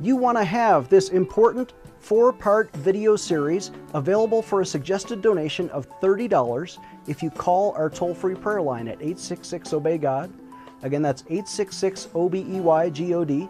you 0.00 0.16
want 0.16 0.36
to 0.38 0.44
have 0.44 0.88
this 0.88 1.08
important 1.10 1.72
four 1.98 2.32
part 2.32 2.72
video 2.76 3.16
series 3.16 3.70
available 3.94 4.42
for 4.42 4.60
a 4.60 4.66
suggested 4.66 5.22
donation 5.22 5.68
of 5.70 5.88
$30 6.00 6.78
if 7.06 7.22
you 7.22 7.30
call 7.30 7.72
our 7.72 7.90
toll 7.90 8.14
free 8.14 8.34
prayer 8.34 8.62
line 8.62 8.88
at 8.88 8.94
866 8.94 9.72
Obey 9.72 9.98
God. 9.98 10.32
Again, 10.82 11.02
that's 11.02 11.22
866 11.22 12.08
O 12.14 12.28
B 12.28 12.46
E 12.48 12.60
Y 12.60 12.90
G 12.90 13.14
O 13.14 13.24
D. 13.24 13.48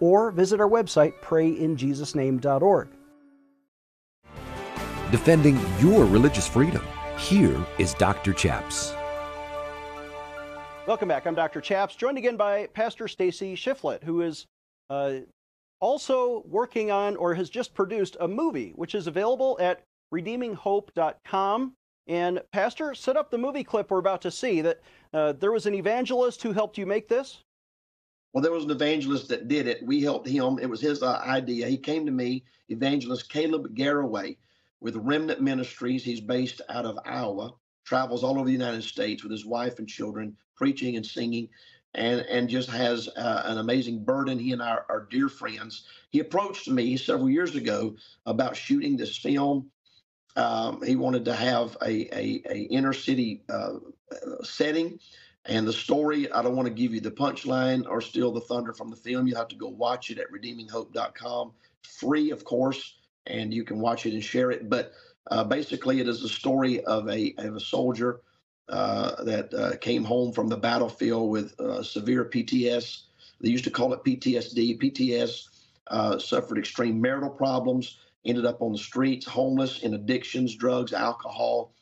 Or 0.00 0.30
visit 0.30 0.60
our 0.60 0.68
website, 0.68 1.14
prayinjesusname.org. 1.20 2.88
Defending 5.10 5.58
your 5.78 6.04
religious 6.04 6.46
freedom. 6.46 6.84
Here 7.16 7.56
is 7.78 7.94
Dr. 7.94 8.34
Chaps. 8.34 8.92
Welcome 10.86 11.08
back. 11.08 11.26
I'm 11.26 11.34
Dr. 11.34 11.60
Chaps, 11.60 11.96
joined 11.96 12.18
again 12.18 12.36
by 12.36 12.66
Pastor 12.66 13.08
Stacy 13.08 13.56
Shifflett, 13.56 14.04
who 14.04 14.20
is 14.20 14.46
uh, 14.90 15.14
also 15.80 16.42
working 16.46 16.90
on 16.90 17.16
or 17.16 17.34
has 17.34 17.50
just 17.50 17.74
produced 17.74 18.16
a 18.20 18.28
movie, 18.28 18.72
which 18.76 18.94
is 18.94 19.06
available 19.06 19.58
at 19.60 19.82
redeeminghope.com. 20.12 21.74
And 22.08 22.40
Pastor, 22.52 22.94
set 22.94 23.16
up 23.16 23.30
the 23.30 23.38
movie 23.38 23.64
clip 23.64 23.90
we're 23.90 23.98
about 23.98 24.22
to 24.22 24.30
see. 24.30 24.60
That 24.60 24.80
uh, 25.12 25.32
there 25.32 25.52
was 25.52 25.66
an 25.66 25.74
evangelist 25.74 26.42
who 26.42 26.52
helped 26.52 26.78
you 26.78 26.86
make 26.86 27.08
this. 27.08 27.42
Well, 28.32 28.42
there 28.42 28.52
was 28.52 28.64
an 28.64 28.70
evangelist 28.70 29.28
that 29.28 29.48
did 29.48 29.66
it. 29.66 29.84
We 29.84 30.02
helped 30.02 30.28
him. 30.28 30.58
It 30.60 30.68
was 30.68 30.80
his 30.80 31.02
uh, 31.02 31.22
idea. 31.26 31.66
He 31.68 31.78
came 31.78 32.06
to 32.06 32.12
me, 32.12 32.44
evangelist 32.68 33.30
Caleb 33.30 33.74
Garraway, 33.74 34.36
with 34.80 34.94
Remnant 34.96 35.40
Ministries. 35.40 36.04
He's 36.04 36.20
based 36.20 36.60
out 36.68 36.84
of 36.84 36.98
Iowa, 37.04 37.52
travels 37.84 38.22
all 38.22 38.36
over 38.36 38.44
the 38.44 38.52
United 38.52 38.84
States 38.84 39.22
with 39.22 39.32
his 39.32 39.46
wife 39.46 39.78
and 39.78 39.88
children, 39.88 40.36
preaching 40.54 40.96
and 40.96 41.06
singing 41.06 41.48
and 41.96 42.20
and 42.20 42.48
just 42.48 42.70
has 42.70 43.08
uh, 43.16 43.42
an 43.46 43.58
amazing 43.58 44.04
burden. 44.04 44.38
He 44.38 44.52
and 44.52 44.62
I 44.62 44.78
are 44.88 45.06
dear 45.10 45.28
friends. 45.28 45.84
He 46.10 46.20
approached 46.20 46.68
me 46.68 46.96
several 46.96 47.28
years 47.28 47.56
ago 47.56 47.96
about 48.26 48.56
shooting 48.56 48.96
this 48.96 49.16
film. 49.16 49.70
Um, 50.36 50.82
he 50.82 50.94
wanted 50.94 51.24
to 51.24 51.34
have 51.34 51.76
a 51.82 52.16
a, 52.16 52.42
a 52.48 52.58
inner 52.70 52.92
city 52.92 53.42
uh, 53.48 53.76
setting, 54.42 55.00
and 55.46 55.66
the 55.66 55.72
story. 55.72 56.30
I 56.30 56.42
don't 56.42 56.54
want 56.54 56.68
to 56.68 56.74
give 56.74 56.92
you 56.92 57.00
the 57.00 57.10
punchline 57.10 57.88
or 57.88 58.00
steal 58.00 58.30
the 58.30 58.42
thunder 58.42 58.74
from 58.74 58.90
the 58.90 58.96
film. 58.96 59.26
You'll 59.26 59.38
have 59.38 59.48
to 59.48 59.56
go 59.56 59.68
watch 59.68 60.10
it 60.10 60.18
at 60.18 60.30
redeeminghope.com, 60.30 61.52
free 61.82 62.30
of 62.30 62.44
course, 62.44 62.98
and 63.26 63.52
you 63.52 63.64
can 63.64 63.80
watch 63.80 64.04
it 64.04 64.12
and 64.12 64.22
share 64.22 64.50
it. 64.50 64.68
But 64.68 64.92
uh, 65.30 65.44
basically, 65.44 66.00
it 66.00 66.08
is 66.08 66.20
the 66.20 66.28
story 66.28 66.84
of 66.84 67.08
a 67.08 67.34
of 67.38 67.56
a 67.56 67.60
soldier 67.60 68.20
uh, 68.68 69.22
that 69.22 69.54
uh, 69.54 69.76
came 69.76 70.02
home 70.02 70.32
from 70.32 70.48
the 70.48 70.56
battlefield 70.56 71.30
with 71.30 71.58
uh, 71.60 71.82
severe 71.84 72.24
PTS. 72.24 73.02
They 73.40 73.50
used 73.50 73.64
to 73.64 73.70
call 73.70 73.92
it 73.92 74.02
PTSD. 74.02 74.80
PTS 74.80 75.48
uh, 75.86 76.18
suffered 76.18 76.58
extreme 76.58 77.00
marital 77.00 77.30
problems, 77.30 77.98
ended 78.24 78.44
up 78.44 78.60
on 78.60 78.72
the 78.72 78.78
streets, 78.78 79.24
homeless, 79.24 79.82
in 79.84 79.94
addictions, 79.94 80.56
drugs, 80.56 80.92
alcohol, 80.92 81.74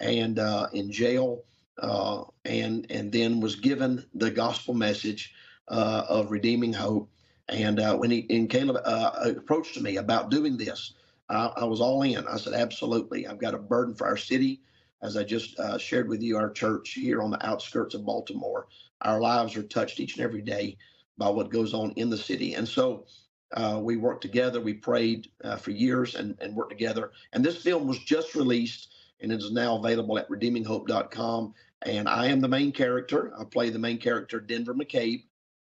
and 0.00 0.40
uh, 0.40 0.66
in 0.72 0.90
jail. 0.90 1.44
and 2.44 2.86
and 2.90 3.12
then 3.12 3.40
was 3.40 3.54
given 3.54 4.04
the 4.14 4.30
gospel 4.30 4.74
message 4.74 5.34
of 5.68 6.32
redeeming 6.32 6.72
hope. 6.72 7.08
And 7.48 7.78
when 8.00 8.10
he 8.10 8.26
and 8.30 8.50
Caleb 8.50 8.78
approached 8.84 9.80
me 9.80 9.98
about 9.98 10.30
doing 10.30 10.56
this, 10.56 10.94
I 11.28 11.64
was 11.64 11.80
all 11.80 12.02
in. 12.02 12.26
I 12.26 12.36
said, 12.36 12.54
absolutely. 12.54 13.28
I've 13.28 13.38
got 13.38 13.54
a 13.54 13.58
burden 13.58 13.94
for 13.94 14.08
our 14.08 14.16
city 14.16 14.60
as 15.02 15.16
I 15.16 15.24
just 15.24 15.58
uh, 15.58 15.78
shared 15.78 16.08
with 16.08 16.22
you, 16.22 16.36
our 16.36 16.50
church 16.50 16.90
here 16.90 17.22
on 17.22 17.30
the 17.30 17.44
outskirts 17.46 17.94
of 17.94 18.06
Baltimore, 18.06 18.68
our 19.00 19.20
lives 19.20 19.56
are 19.56 19.62
touched 19.62 20.00
each 20.00 20.16
and 20.16 20.24
every 20.24 20.42
day 20.42 20.76
by 21.18 21.28
what 21.28 21.50
goes 21.50 21.74
on 21.74 21.90
in 21.92 22.08
the 22.08 22.16
city. 22.16 22.54
And 22.54 22.66
so 22.66 23.06
uh, 23.52 23.80
we 23.82 23.96
worked 23.96 24.22
together, 24.22 24.60
we 24.60 24.74
prayed 24.74 25.28
uh, 25.44 25.56
for 25.56 25.72
years 25.72 26.14
and, 26.14 26.36
and 26.40 26.54
worked 26.54 26.70
together. 26.70 27.10
And 27.32 27.44
this 27.44 27.62
film 27.62 27.86
was 27.86 27.98
just 27.98 28.34
released 28.34 28.94
and 29.20 29.32
it 29.32 29.40
is 29.40 29.52
now 29.52 29.76
available 29.76 30.18
at 30.18 30.28
redeeminghope.com. 30.28 31.54
And 31.82 32.08
I 32.08 32.26
am 32.26 32.40
the 32.40 32.48
main 32.48 32.72
character. 32.72 33.32
I 33.38 33.44
play 33.44 33.70
the 33.70 33.78
main 33.78 33.98
character, 33.98 34.40
Denver 34.40 34.74
McCabe. 34.74 35.24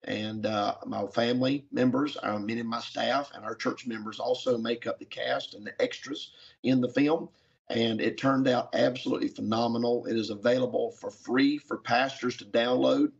And 0.05 0.47
uh, 0.47 0.77
my 0.87 1.07
family 1.07 1.67
members, 1.73 2.17
uh, 2.23 2.39
many 2.39 2.61
of 2.61 2.67
my 2.67 2.81
staff, 2.81 3.33
and 3.35 3.45
our 3.45 3.57
church 3.57 3.87
members 3.89 4.21
also 4.21 4.57
make 4.57 4.87
up 4.87 5.01
the 5.01 5.05
cast 5.05 5.55
and 5.55 5.67
the 5.67 5.83
extras 5.83 6.31
in 6.63 6.81
the 6.81 6.89
film 6.89 7.29
and 7.69 8.01
it 8.01 8.19
turned 8.19 8.49
out 8.49 8.75
absolutely 8.75 9.29
phenomenal. 9.29 10.07
It 10.07 10.17
is 10.17 10.31
available 10.31 10.93
for 10.93 11.11
free 11.11 11.59
for 11.59 11.79
pastors 11.79 12.37
to 12.39 12.45
download. 12.45 13.13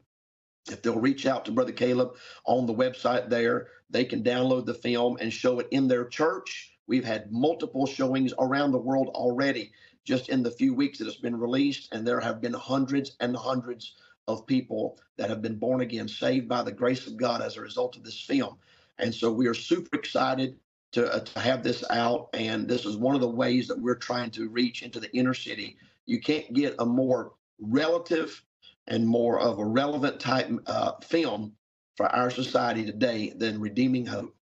If 0.71 0.83
they'll 0.83 1.01
reach 1.01 1.27
out 1.27 1.45
to 1.45 1.53
Brother 1.53 1.73
Caleb 1.73 2.17
on 2.45 2.67
the 2.67 2.75
website 2.75 3.29
there, 3.29 3.69
they 3.91 4.05
can 4.05 4.23
download 4.23 4.67
the 4.67 4.75
film 4.75 5.17
and 5.21 5.33
show 5.33 5.61
it 5.61 5.69
in 5.71 5.89
their 5.89 6.07
church. 6.07 6.73
We've 6.87 7.05
had 7.05 7.33
multiple 7.33 7.87
showings 7.87 8.33
around 8.39 8.73
the 8.73 8.79
world 8.79 9.09
already 9.09 9.73
just 10.05 10.29
in 10.29 10.43
the 10.43 10.51
few 10.51 10.73
weeks 10.73 10.99
that 10.99 11.09
it's 11.09 11.17
been 11.17 11.37
released, 11.37 11.93
and 11.93 12.07
there 12.07 12.21
have 12.21 12.41
been 12.41 12.53
hundreds 12.53 13.17
and 13.19 13.37
hundreds 13.37 13.97
of 14.29 14.47
people 14.47 14.99
that 15.17 15.29
have 15.29 15.43
been 15.43 15.59
born 15.59 15.81
again, 15.81 16.07
saved 16.07 16.49
by 16.49 16.63
the 16.63 16.73
grace 16.73 17.07
of 17.07 17.17
God 17.17 17.43
as 17.43 17.57
a 17.57 17.61
result 17.61 17.97
of 17.97 18.05
this 18.05 18.21
film. 18.21 18.57
And 18.99 19.15
so 19.15 19.33
we 19.33 19.47
are 19.47 19.55
super 19.55 19.97
excited 19.97 20.57
to, 20.97 21.13
uh, 21.13 21.21
to 21.21 21.41
have 21.41 21.63
this 21.63 21.85
out. 21.91 22.31
And 22.33 22.67
this 22.67 22.87
is 22.87 22.97
one 22.97 23.15
of 23.15 23.21
the 23.21 23.29
ways 23.29 23.69
that 23.69 23.79
we're 23.79 23.95
trying 23.95 24.31
to 24.33 24.49
reach 24.49 24.83
into 24.83 24.99
the 24.99 25.15
inner 25.15 25.35
city. 25.35 25.77
You 26.07 26.21
can't 26.21 26.53
get 26.55 26.75
a 26.79 26.87
more 26.87 27.33
relative 27.61 28.43
and 28.87 29.07
more 29.07 29.39
of 29.39 29.59
a 29.59 29.65
relevant 29.65 30.19
type 30.21 30.51
uh, 30.67 30.93
film 31.03 31.53
for 31.97 32.07
our 32.07 32.31
society 32.31 32.85
today 32.85 33.33
than 33.37 33.61
Redeeming 33.61 34.07
Hope. 34.07 34.35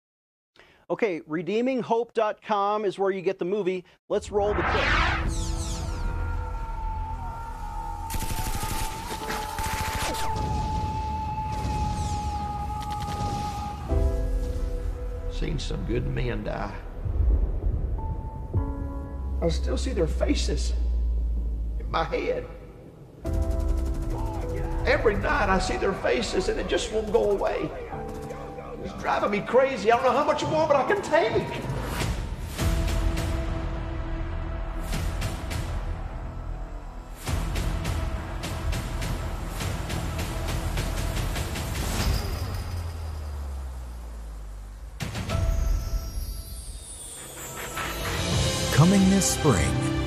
Okay, 0.90 1.22
redeeminghope.com 1.22 2.86
is 2.86 3.00
where 3.00 3.10
you 3.10 3.22
get 3.22 3.40
the 3.40 3.46
movie. 3.46 3.84
Let's 4.10 4.32
roll 4.32 4.54
the 4.54 4.62
clip. 4.62 5.43
Seen 15.44 15.60
some 15.60 15.84
good 15.88 16.08
men 16.08 16.46
die. 16.46 16.74
I 19.42 19.50
still 19.50 19.78
see 19.78 19.92
their 19.92 20.08
faces 20.08 20.72
in 21.82 21.92
my 21.92 22.06
head. 22.06 22.46
Every 24.88 25.16
night 25.16 25.50
I 25.50 25.60
see 25.60 25.76
their 25.76 25.92
faces 25.96 26.48
and 26.48 26.58
it 26.62 26.70
just 26.70 26.94
won't 26.94 27.12
go 27.12 27.32
away. 27.32 27.70
It's 28.86 28.94
driving 29.02 29.32
me 29.32 29.42
crazy. 29.42 29.92
I 29.92 29.98
don't 29.98 30.06
know 30.06 30.18
how 30.18 30.24
much 30.24 30.44
more, 30.44 30.66
but 30.66 30.78
I 30.78 30.88
can 30.88 31.02
take. 31.02 31.73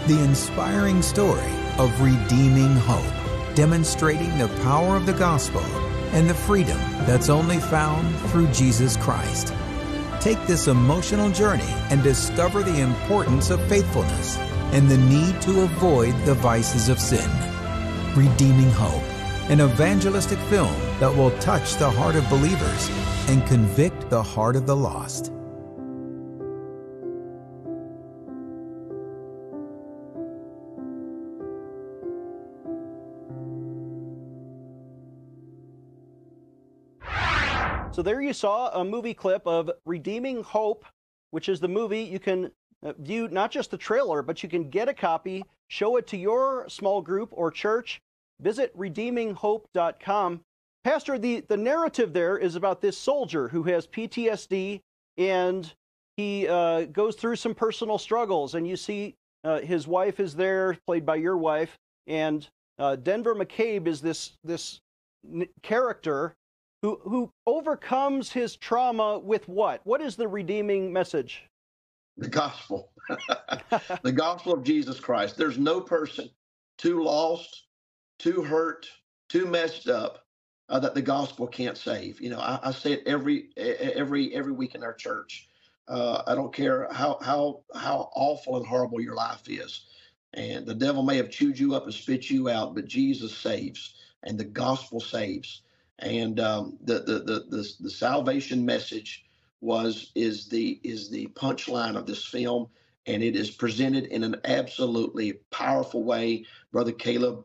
The 0.06 0.22
inspiring 0.22 1.02
story 1.02 1.52
of 1.78 2.00
redeeming 2.00 2.74
hope, 2.76 3.54
demonstrating 3.54 4.38
the 4.38 4.48
power 4.62 4.96
of 4.96 5.04
the 5.04 5.12
gospel 5.12 5.64
and 6.12 6.30
the 6.30 6.34
freedom 6.34 6.78
that's 7.06 7.28
only 7.28 7.58
found 7.58 8.16
through 8.30 8.46
Jesus 8.48 8.96
Christ. 8.96 9.52
Take 10.20 10.44
this 10.46 10.68
emotional 10.68 11.30
journey 11.30 11.72
and 11.90 12.02
discover 12.02 12.62
the 12.62 12.80
importance 12.80 13.50
of 13.50 13.60
faithfulness 13.68 14.36
and 14.72 14.88
the 14.88 14.98
need 14.98 15.40
to 15.42 15.62
avoid 15.62 16.14
the 16.24 16.34
vices 16.34 16.88
of 16.88 17.00
sin. 17.00 17.30
Redeeming 18.14 18.70
Hope, 18.70 19.02
an 19.50 19.60
evangelistic 19.60 20.38
film 20.50 20.74
that 21.00 21.14
will 21.14 21.36
touch 21.38 21.74
the 21.76 21.90
heart 21.90 22.16
of 22.16 22.28
believers 22.30 22.90
and 23.28 23.46
convict 23.46 24.08
the 24.08 24.22
heart 24.22 24.56
of 24.56 24.66
the 24.66 24.76
lost. 24.76 25.32
So 37.96 38.02
there 38.02 38.20
you 38.20 38.34
saw 38.34 38.78
a 38.78 38.84
movie 38.84 39.14
clip 39.14 39.46
of 39.46 39.70
Redeeming 39.86 40.42
Hope, 40.42 40.84
which 41.30 41.48
is 41.48 41.60
the 41.60 41.68
movie 41.68 42.02
you 42.02 42.18
can 42.18 42.50
uh, 42.82 42.92
view 42.98 43.26
not 43.28 43.50
just 43.50 43.70
the 43.70 43.78
trailer, 43.78 44.20
but 44.20 44.42
you 44.42 44.50
can 44.50 44.68
get 44.68 44.90
a 44.90 44.92
copy, 44.92 45.42
show 45.68 45.96
it 45.96 46.06
to 46.08 46.18
your 46.18 46.68
small 46.68 47.00
group 47.00 47.30
or 47.32 47.50
church. 47.50 48.02
Visit 48.38 48.76
redeeminghope.com. 48.76 50.42
Pastor, 50.84 51.18
the, 51.18 51.40
the 51.48 51.56
narrative 51.56 52.12
there 52.12 52.36
is 52.36 52.54
about 52.54 52.82
this 52.82 52.98
soldier 52.98 53.48
who 53.48 53.62
has 53.62 53.86
PTSD 53.86 54.82
and 55.16 55.72
he 56.18 56.46
uh, 56.48 56.84
goes 56.84 57.16
through 57.16 57.36
some 57.36 57.54
personal 57.54 57.96
struggles. 57.96 58.56
And 58.56 58.68
you 58.68 58.76
see 58.76 59.14
uh, 59.42 59.60
his 59.60 59.88
wife 59.88 60.20
is 60.20 60.34
there, 60.34 60.76
played 60.86 61.06
by 61.06 61.16
your 61.16 61.38
wife, 61.38 61.78
and 62.06 62.46
uh, 62.78 62.96
Denver 62.96 63.34
McCabe 63.34 63.86
is 63.86 64.02
this 64.02 64.32
this 64.44 64.82
character 65.62 66.34
who 66.86 67.00
who 67.02 67.32
overcomes 67.46 68.30
his 68.30 68.54
trauma 68.54 69.18
with 69.18 69.48
what? 69.48 69.80
What 69.82 70.00
is 70.00 70.14
the 70.14 70.28
redeeming 70.28 70.92
message? 70.92 71.42
The 72.16 72.28
gospel. 72.28 72.92
the 74.02 74.12
gospel 74.12 74.52
of 74.52 74.62
Jesus 74.62 75.00
Christ. 75.00 75.36
There's 75.36 75.58
no 75.58 75.80
person 75.80 76.30
too 76.78 77.02
lost, 77.02 77.66
too 78.20 78.42
hurt, 78.42 78.86
too 79.28 79.46
messed 79.46 79.88
up 79.88 80.24
uh, 80.68 80.78
that 80.78 80.94
the 80.94 81.02
gospel 81.02 81.48
can't 81.48 81.76
save. 81.76 82.20
You 82.20 82.30
know, 82.30 82.38
I, 82.38 82.60
I, 82.62 82.70
say 82.70 82.92
it 82.92 83.02
every 83.04 83.48
every 83.56 84.32
every 84.32 84.52
week 84.52 84.76
in 84.76 84.84
our 84.84 84.94
church. 84.94 85.48
Uh, 85.88 86.22
I 86.24 86.36
don't 86.36 86.54
care 86.54 86.86
how 86.92 87.18
how 87.20 87.62
how 87.74 88.10
awful 88.14 88.58
and 88.58 88.66
horrible 88.66 89.00
your 89.00 89.16
life 89.16 89.42
is, 89.48 89.86
and 90.34 90.64
the 90.64 90.74
devil 90.74 91.02
may 91.02 91.16
have 91.16 91.30
chewed 91.30 91.58
you 91.58 91.74
up 91.74 91.82
and 91.82 91.94
spit 91.94 92.30
you 92.30 92.48
out, 92.48 92.76
but 92.76 92.86
Jesus 92.86 93.36
saves, 93.36 93.94
and 94.22 94.38
the 94.38 94.44
gospel 94.44 95.00
saves 95.00 95.62
and 95.98 96.40
um, 96.40 96.78
the, 96.82 97.00
the, 97.00 97.18
the 97.20 97.46
the 97.48 97.68
the 97.80 97.90
salvation 97.90 98.64
message 98.64 99.24
was 99.60 100.12
is 100.14 100.48
the 100.48 100.80
is 100.84 101.10
the 101.10 101.26
punchline 101.28 101.96
of 101.96 102.06
this 102.06 102.24
film, 102.24 102.68
and 103.06 103.22
it 103.22 103.36
is 103.36 103.50
presented 103.50 104.04
in 104.06 104.22
an 104.22 104.36
absolutely 104.44 105.34
powerful 105.50 106.04
way. 106.04 106.44
Brother 106.72 106.92
Caleb 106.92 107.44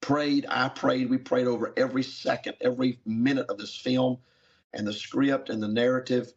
prayed, 0.00 0.46
I 0.48 0.68
prayed, 0.68 1.10
we 1.10 1.18
prayed 1.18 1.46
over 1.46 1.74
every 1.76 2.02
second, 2.02 2.56
every 2.60 3.00
minute 3.04 3.46
of 3.48 3.58
this 3.58 3.76
film, 3.76 4.18
and 4.72 4.86
the 4.86 4.92
script 4.92 5.50
and 5.50 5.62
the 5.62 5.68
narrative. 5.68 6.32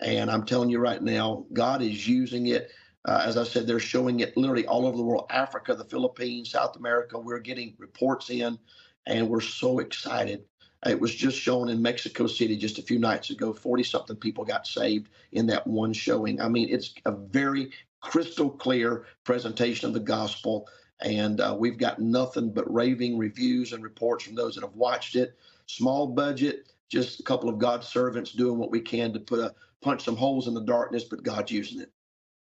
And 0.00 0.30
I'm 0.30 0.44
telling 0.44 0.70
you 0.70 0.78
right 0.78 1.02
now, 1.02 1.46
God 1.52 1.82
is 1.82 2.06
using 2.06 2.48
it. 2.48 2.70
Uh, 3.06 3.22
as 3.24 3.36
I 3.36 3.44
said, 3.44 3.66
they're 3.66 3.78
showing 3.80 4.20
it 4.20 4.36
literally 4.36 4.66
all 4.66 4.86
over 4.86 4.96
the 4.96 5.02
world 5.02 5.26
Africa, 5.30 5.74
the 5.74 5.84
Philippines, 5.84 6.50
South 6.50 6.76
America. 6.76 7.18
We're 7.18 7.38
getting 7.38 7.74
reports 7.78 8.30
in, 8.30 8.58
and 9.06 9.28
we're 9.28 9.40
so 9.40 9.78
excited 9.80 10.44
it 10.86 11.00
was 11.00 11.14
just 11.14 11.38
shown 11.38 11.68
in 11.68 11.80
Mexico 11.80 12.26
City 12.26 12.56
just 12.56 12.78
a 12.78 12.82
few 12.82 12.98
nights 12.98 13.30
ago. 13.30 13.52
40 13.52 13.82
something 13.82 14.16
people 14.16 14.44
got 14.44 14.66
saved 14.66 15.08
in 15.32 15.46
that 15.46 15.66
one 15.66 15.92
showing. 15.92 16.40
I 16.40 16.48
mean, 16.48 16.68
it's 16.70 16.94
a 17.06 17.12
very 17.12 17.70
crystal 18.00 18.50
clear 18.50 19.06
presentation 19.24 19.88
of 19.88 19.94
the 19.94 20.00
gospel. 20.00 20.68
And 21.00 21.40
uh, 21.40 21.56
we've 21.58 21.78
got 21.78 21.98
nothing 22.00 22.52
but 22.52 22.72
raving 22.72 23.18
reviews 23.18 23.72
and 23.72 23.82
reports 23.82 24.24
from 24.24 24.34
those 24.34 24.54
that 24.54 24.64
have 24.64 24.74
watched 24.74 25.16
it. 25.16 25.38
Small 25.66 26.06
budget, 26.06 26.72
just 26.88 27.20
a 27.20 27.22
couple 27.22 27.48
of 27.48 27.58
God's 27.58 27.88
servants 27.88 28.32
doing 28.32 28.58
what 28.58 28.70
we 28.70 28.80
can 28.80 29.12
to 29.14 29.20
put 29.20 29.40
a 29.40 29.54
punch 29.80 30.04
some 30.04 30.16
holes 30.16 30.48
in 30.48 30.54
the 30.54 30.62
darkness, 30.62 31.04
but 31.04 31.22
God's 31.22 31.50
using 31.50 31.80
it. 31.80 31.90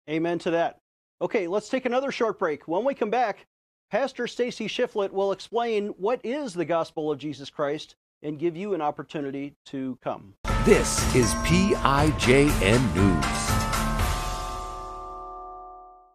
Amen 0.10 0.40
to 0.40 0.52
that. 0.52 0.80
Okay, 1.22 1.48
let's 1.48 1.70
take 1.70 1.86
another 1.86 2.12
short 2.12 2.40
break. 2.40 2.68
When 2.68 2.84
we 2.84 2.94
come 2.94 3.10
back, 3.10 3.46
Pastor 3.92 4.26
Stacy 4.26 4.68
Shifflett 4.68 5.12
will 5.12 5.32
explain 5.32 5.90
what 5.90 6.20
is 6.24 6.54
the 6.54 6.66
gospel 6.66 7.12
of 7.12 7.20
Jesus 7.20 7.50
Christ 7.50 7.96
and 8.24 8.40
give 8.40 8.56
you 8.56 8.74
an 8.74 8.82
opportunity 8.82 9.56
to 9.66 9.98
come. 10.04 10.36
This 10.64 11.16
is 11.16 11.34
PIJN 11.36 12.96
News. 12.96 13.41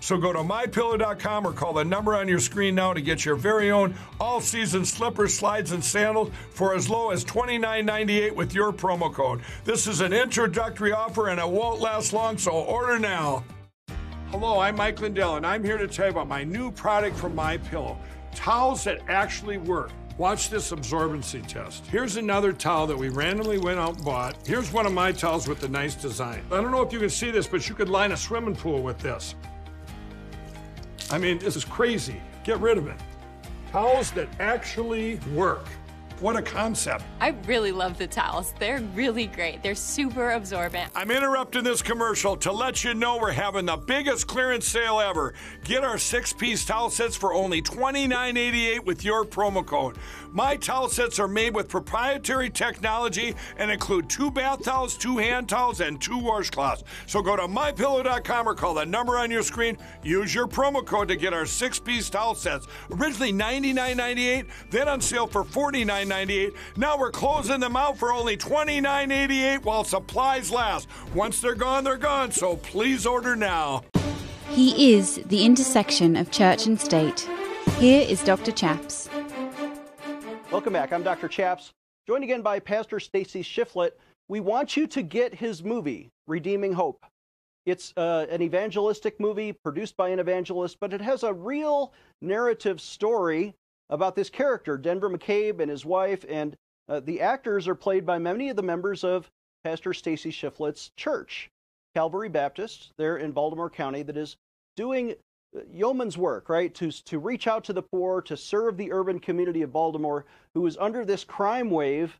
So 0.00 0.16
go 0.16 0.32
to 0.32 0.38
mypillow.com 0.40 1.46
or 1.46 1.52
call 1.52 1.72
the 1.72 1.84
number 1.84 2.14
on 2.14 2.28
your 2.28 2.38
screen 2.38 2.74
now 2.74 2.92
to 2.92 3.00
get 3.00 3.24
your 3.24 3.36
very 3.36 3.70
own 3.70 3.94
all 4.20 4.40
season 4.40 4.84
slippers, 4.84 5.34
slides, 5.34 5.72
and 5.72 5.84
sandals 5.84 6.30
for 6.50 6.74
as 6.74 6.88
low 6.88 7.10
as 7.10 7.24
$29.98 7.24 8.34
with 8.34 8.54
your 8.54 8.72
promo 8.72 9.12
code. 9.12 9.40
This 9.64 9.86
is 9.86 10.00
an 10.00 10.12
introductory 10.12 10.92
offer 10.92 11.28
and 11.28 11.40
it 11.40 11.48
won't 11.48 11.80
last 11.80 12.12
long, 12.12 12.38
so 12.38 12.52
order 12.52 12.98
now. 12.98 13.44
Hello, 14.30 14.58
I'm 14.58 14.76
Mike 14.76 15.00
Lindell, 15.00 15.36
and 15.36 15.46
I'm 15.46 15.64
here 15.64 15.78
to 15.78 15.88
tell 15.88 16.06
you 16.06 16.12
about 16.12 16.28
my 16.28 16.44
new 16.44 16.70
product 16.70 17.16
from 17.16 17.34
My 17.34 17.56
Pillow 17.56 17.98
towels 18.34 18.84
that 18.84 19.00
actually 19.08 19.58
work. 19.58 19.90
Watch 20.18 20.50
this 20.50 20.70
absorbency 20.70 21.46
test. 21.46 21.86
Here's 21.86 22.16
another 22.16 22.52
towel 22.52 22.86
that 22.88 22.96
we 22.96 23.08
randomly 23.08 23.58
went 23.58 23.78
out 23.78 23.96
and 23.96 24.04
bought. 24.04 24.36
Here's 24.46 24.72
one 24.72 24.84
of 24.84 24.92
my 24.92 25.12
towels 25.12 25.48
with 25.48 25.60
the 25.60 25.68
nice 25.68 25.94
design. 25.94 26.42
I 26.50 26.60
don't 26.60 26.72
know 26.72 26.82
if 26.82 26.92
you 26.92 26.98
can 26.98 27.08
see 27.08 27.30
this, 27.30 27.46
but 27.46 27.68
you 27.68 27.74
could 27.74 27.88
line 27.88 28.12
a 28.12 28.16
swimming 28.16 28.56
pool 28.56 28.82
with 28.82 28.98
this. 28.98 29.34
I 31.10 31.18
mean, 31.18 31.38
this 31.38 31.56
is 31.56 31.64
crazy. 31.64 32.20
Get 32.44 32.58
rid 32.60 32.78
of 32.78 32.86
it. 32.86 32.96
Towels 33.72 34.10
that 34.12 34.28
actually 34.40 35.16
work. 35.34 35.66
What 36.20 36.34
a 36.34 36.42
concept. 36.42 37.04
I 37.20 37.28
really 37.46 37.70
love 37.70 37.96
the 37.96 38.08
towels. 38.08 38.52
They're 38.58 38.80
really 38.92 39.28
great. 39.28 39.62
They're 39.62 39.76
super 39.76 40.32
absorbent. 40.32 40.90
I'm 40.96 41.12
interrupting 41.12 41.62
this 41.62 41.80
commercial 41.80 42.36
to 42.38 42.50
let 42.50 42.82
you 42.82 42.92
know 42.94 43.18
we're 43.18 43.30
having 43.30 43.66
the 43.66 43.76
biggest 43.76 44.26
clearance 44.26 44.66
sale 44.66 44.98
ever. 44.98 45.34
Get 45.62 45.84
our 45.84 45.96
six 45.96 46.32
piece 46.32 46.64
towel 46.64 46.90
sets 46.90 47.14
for 47.14 47.32
only 47.32 47.62
$29.88 47.62 48.84
with 48.84 49.04
your 49.04 49.24
promo 49.24 49.64
code. 49.64 49.96
My 50.32 50.56
towel 50.56 50.88
sets 50.88 51.20
are 51.20 51.28
made 51.28 51.54
with 51.54 51.68
proprietary 51.68 52.50
technology 52.50 53.36
and 53.56 53.70
include 53.70 54.10
two 54.10 54.32
bath 54.32 54.64
towels, 54.64 54.96
two 54.96 55.18
hand 55.18 55.48
towels, 55.48 55.80
and 55.80 56.00
two 56.00 56.18
washcloths. 56.18 56.82
So 57.06 57.22
go 57.22 57.36
to 57.36 57.42
mypillow.com 57.42 58.48
or 58.48 58.54
call 58.56 58.74
the 58.74 58.84
number 58.84 59.18
on 59.18 59.30
your 59.30 59.44
screen. 59.44 59.78
Use 60.02 60.34
your 60.34 60.48
promo 60.48 60.84
code 60.84 61.06
to 61.08 61.16
get 61.16 61.32
our 61.32 61.46
six 61.46 61.78
piece 61.78 62.10
towel 62.10 62.34
sets. 62.34 62.66
Originally 62.90 63.32
$99.98, 63.32 64.46
then 64.70 64.88
on 64.88 65.00
sale 65.00 65.28
for 65.28 65.44
$49.98. 65.44 66.07
Now 66.08 66.98
we're 66.98 67.10
closing 67.10 67.60
them 67.60 67.76
out 67.76 67.98
for 67.98 68.12
only 68.12 68.36
$29.88 68.36 69.64
while 69.64 69.84
supplies 69.84 70.50
last. 70.50 70.88
Once 71.14 71.40
they're 71.40 71.54
gone, 71.54 71.84
they're 71.84 71.96
gone. 71.96 72.32
So 72.32 72.56
please 72.56 73.06
order 73.06 73.36
now. 73.36 73.84
He 74.50 74.94
is 74.94 75.20
the 75.26 75.44
intersection 75.44 76.16
of 76.16 76.30
church 76.30 76.66
and 76.66 76.80
state. 76.80 77.28
Here 77.78 78.06
is 78.08 78.24
Dr. 78.24 78.52
Chaps. 78.52 79.08
Welcome 80.50 80.72
back. 80.72 80.92
I'm 80.92 81.02
Dr. 81.02 81.28
Chaps, 81.28 81.74
joined 82.06 82.24
again 82.24 82.40
by 82.40 82.58
Pastor 82.58 82.98
Stacy 82.98 83.42
Shifflett. 83.42 83.92
We 84.28 84.40
want 84.40 84.76
you 84.76 84.86
to 84.86 85.02
get 85.02 85.34
his 85.34 85.62
movie, 85.62 86.10
Redeeming 86.26 86.72
Hope. 86.72 87.04
It's 87.66 87.92
uh, 87.98 88.24
an 88.30 88.40
evangelistic 88.40 89.20
movie 89.20 89.52
produced 89.52 89.96
by 89.96 90.08
an 90.08 90.18
evangelist, 90.18 90.78
but 90.80 90.94
it 90.94 91.02
has 91.02 91.22
a 91.22 91.32
real 91.32 91.92
narrative 92.22 92.80
story 92.80 93.54
about 93.90 94.14
this 94.14 94.30
character, 94.30 94.76
Denver 94.76 95.10
McCabe 95.10 95.60
and 95.60 95.70
his 95.70 95.84
wife, 95.84 96.24
and 96.28 96.56
uh, 96.88 97.00
the 97.00 97.20
actors 97.20 97.68
are 97.68 97.74
played 97.74 98.06
by 98.06 98.18
many 98.18 98.48
of 98.48 98.56
the 98.56 98.62
members 98.62 99.04
of 99.04 99.30
Pastor 99.64 99.92
Stacy 99.92 100.30
Shifflett's 100.30 100.90
church, 100.96 101.50
Calvary 101.94 102.28
Baptist, 102.28 102.92
there 102.96 103.16
in 103.16 103.32
Baltimore 103.32 103.70
County, 103.70 104.02
that 104.02 104.16
is 104.16 104.36
doing 104.76 105.14
uh, 105.56 105.60
yeoman's 105.72 106.16
work, 106.16 106.48
right? 106.48 106.74
To, 106.74 106.90
to 106.90 107.18
reach 107.18 107.46
out 107.46 107.64
to 107.64 107.72
the 107.72 107.82
poor, 107.82 108.22
to 108.22 108.36
serve 108.36 108.76
the 108.76 108.92
urban 108.92 109.18
community 109.18 109.62
of 109.62 109.72
Baltimore, 109.72 110.24
who 110.54 110.66
is 110.66 110.76
under 110.78 111.04
this 111.04 111.24
crime 111.24 111.70
wave, 111.70 112.18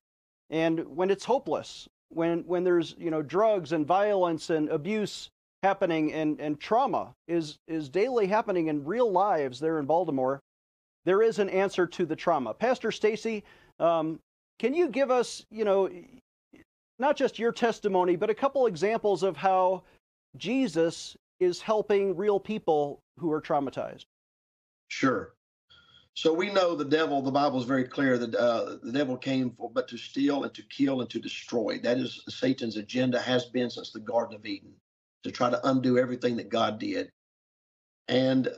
and 0.51 0.97
when 0.97 1.11
it's 1.11 1.25
hopeless, 1.25 1.89
when 2.11 2.41
when 2.47 2.65
there's 2.65 2.95
you 2.99 3.11
know 3.11 3.23
drugs 3.23 3.73
and 3.73 3.87
violence 3.87 4.51
and 4.51 4.69
abuse 4.71 5.31
happening 5.63 6.13
and, 6.13 6.41
and 6.41 6.61
trauma 6.61 7.13
is 7.27 7.59
is 7.67 7.89
daily 7.89 8.27
happening 8.27 8.69
in 8.69 8.85
real 8.85 9.11
lives 9.11 9.61
there 9.61 9.79
in 9.79 9.87
Baltimore, 9.87 10.41
there 11.09 11.23
is 11.23 11.39
an 11.39 11.49
answer 11.49 11.87
to 11.87 12.05
the 12.05 12.15
trauma. 12.15 12.53
Pastor 12.53 12.93
Stacy, 12.93 13.43
um, 13.81 14.21
can 14.59 14.75
you 14.75 14.91
give 14.91 15.11
us, 15.11 15.43
you 15.51 15.65
know, 15.65 15.89
not 16.99 17.17
just 17.17 17.39
your 17.39 17.51
testimony, 17.51 18.15
but 18.15 18.29
a 18.29 18.35
couple 18.35 18.67
examples 18.67 19.23
of 19.23 19.35
how 19.35 19.85
Jesus 20.37 21.17
is 21.41 21.63
helping 21.63 22.15
real 22.15 22.39
people 22.39 23.01
who 23.19 23.33
are 23.33 23.41
traumatized? 23.41 24.05
Sure. 24.89 25.33
So 26.13 26.35
we 26.35 26.53
know 26.53 26.75
the 26.75 26.85
devil. 26.85 27.23
The 27.23 27.31
Bible 27.31 27.59
is 27.59 27.65
very 27.65 27.85
clear 27.85 28.19
that 28.19 28.35
uh, 28.35 28.77
the 28.83 28.93
devil 28.93 29.17
came 29.17 29.53
for 29.53 29.71
but 29.71 29.89
to 29.89 29.97
steal 29.97 30.45
and 30.45 30.53
to 30.53 30.63
kill 30.65 31.01
and 31.01 31.09
to 31.09 31.19
destroy. 31.19 31.79
That 31.79 31.97
is 31.97 32.23
Satan's 32.29 32.77
agenda 32.77 33.19
has 33.19 33.47
been 33.47 33.71
since 33.71 33.93
the 33.93 34.01
Garden 34.01 34.37
of 34.37 34.45
Eden 34.45 34.75
to 35.23 35.31
try 35.31 35.49
to 35.49 35.69
undo 35.69 35.97
everything 35.97 36.37
that 36.37 36.51
God 36.51 36.79
did. 36.79 37.09
And 38.09 38.49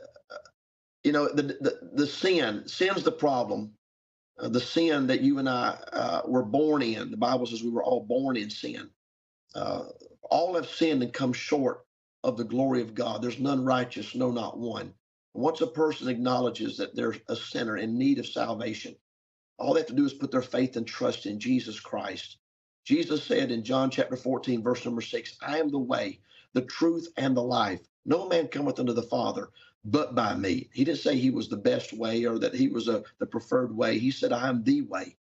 you 1.03 1.11
know 1.13 1.29
the 1.29 1.43
the, 1.43 1.79
the 1.93 2.07
sin 2.07 2.63
sin's 2.67 3.03
the 3.03 3.11
problem. 3.11 3.73
Uh, 4.39 4.49
the 4.49 4.59
sin 4.61 5.07
that 5.07 5.21
you 5.21 5.39
and 5.39 5.49
I 5.49 5.77
uh, 5.93 6.21
were 6.27 6.43
born 6.43 6.81
in. 6.81 7.11
The 7.11 7.17
Bible 7.17 7.45
says 7.45 7.63
we 7.63 7.71
were 7.71 7.83
all 7.83 8.01
born 8.05 8.37
in 8.37 8.49
sin. 8.49 8.89
Uh, 9.55 9.85
all 10.29 10.55
have 10.55 10.67
sinned 10.69 11.03
and 11.03 11.13
come 11.13 11.33
short 11.33 11.85
of 12.23 12.37
the 12.37 12.43
glory 12.43 12.81
of 12.81 12.95
God. 12.95 13.21
There's 13.21 13.39
none 13.39 13.65
righteous, 13.65 14.15
no, 14.15 14.31
not 14.31 14.57
one. 14.59 14.93
Once 15.33 15.61
a 15.61 15.67
person 15.67 16.09
acknowledges 16.09 16.77
that 16.77 16.95
they're 16.95 17.15
a 17.27 17.35
sinner 17.35 17.77
in 17.77 17.97
need 17.97 18.19
of 18.19 18.27
salvation, 18.27 18.95
all 19.57 19.73
they 19.73 19.81
have 19.81 19.87
to 19.89 19.95
do 19.95 20.05
is 20.05 20.13
put 20.13 20.31
their 20.31 20.41
faith 20.41 20.75
and 20.77 20.87
trust 20.87 21.25
in 21.25 21.39
Jesus 21.39 21.79
Christ. 21.79 22.37
Jesus 22.85 23.23
said 23.23 23.51
in 23.51 23.63
John 23.63 23.89
chapter 23.91 24.15
14, 24.17 24.63
verse 24.63 24.85
number 24.85 25.01
6, 25.01 25.37
I 25.41 25.59
am 25.59 25.71
the 25.71 25.79
way, 25.79 26.19
the 26.53 26.63
truth, 26.63 27.07
and 27.17 27.35
the 27.37 27.43
life. 27.43 27.81
No 28.05 28.27
man 28.27 28.47
cometh 28.47 28.79
unto 28.79 28.93
the 28.93 29.03
Father 29.03 29.49
but 29.83 30.13
by 30.15 30.35
me. 30.35 30.69
He 30.73 30.83
didn't 30.83 30.99
say 30.99 31.15
he 31.15 31.31
was 31.31 31.49
the 31.49 31.57
best 31.57 31.93
way 31.93 32.25
or 32.25 32.37
that 32.39 32.53
he 32.53 32.67
was 32.67 32.87
a, 32.87 33.03
the 33.19 33.25
preferred 33.25 33.75
way. 33.75 33.97
He 33.97 34.11
said, 34.11 34.31
I 34.31 34.47
am 34.47 34.63
the 34.63 34.81
way. 34.81 35.15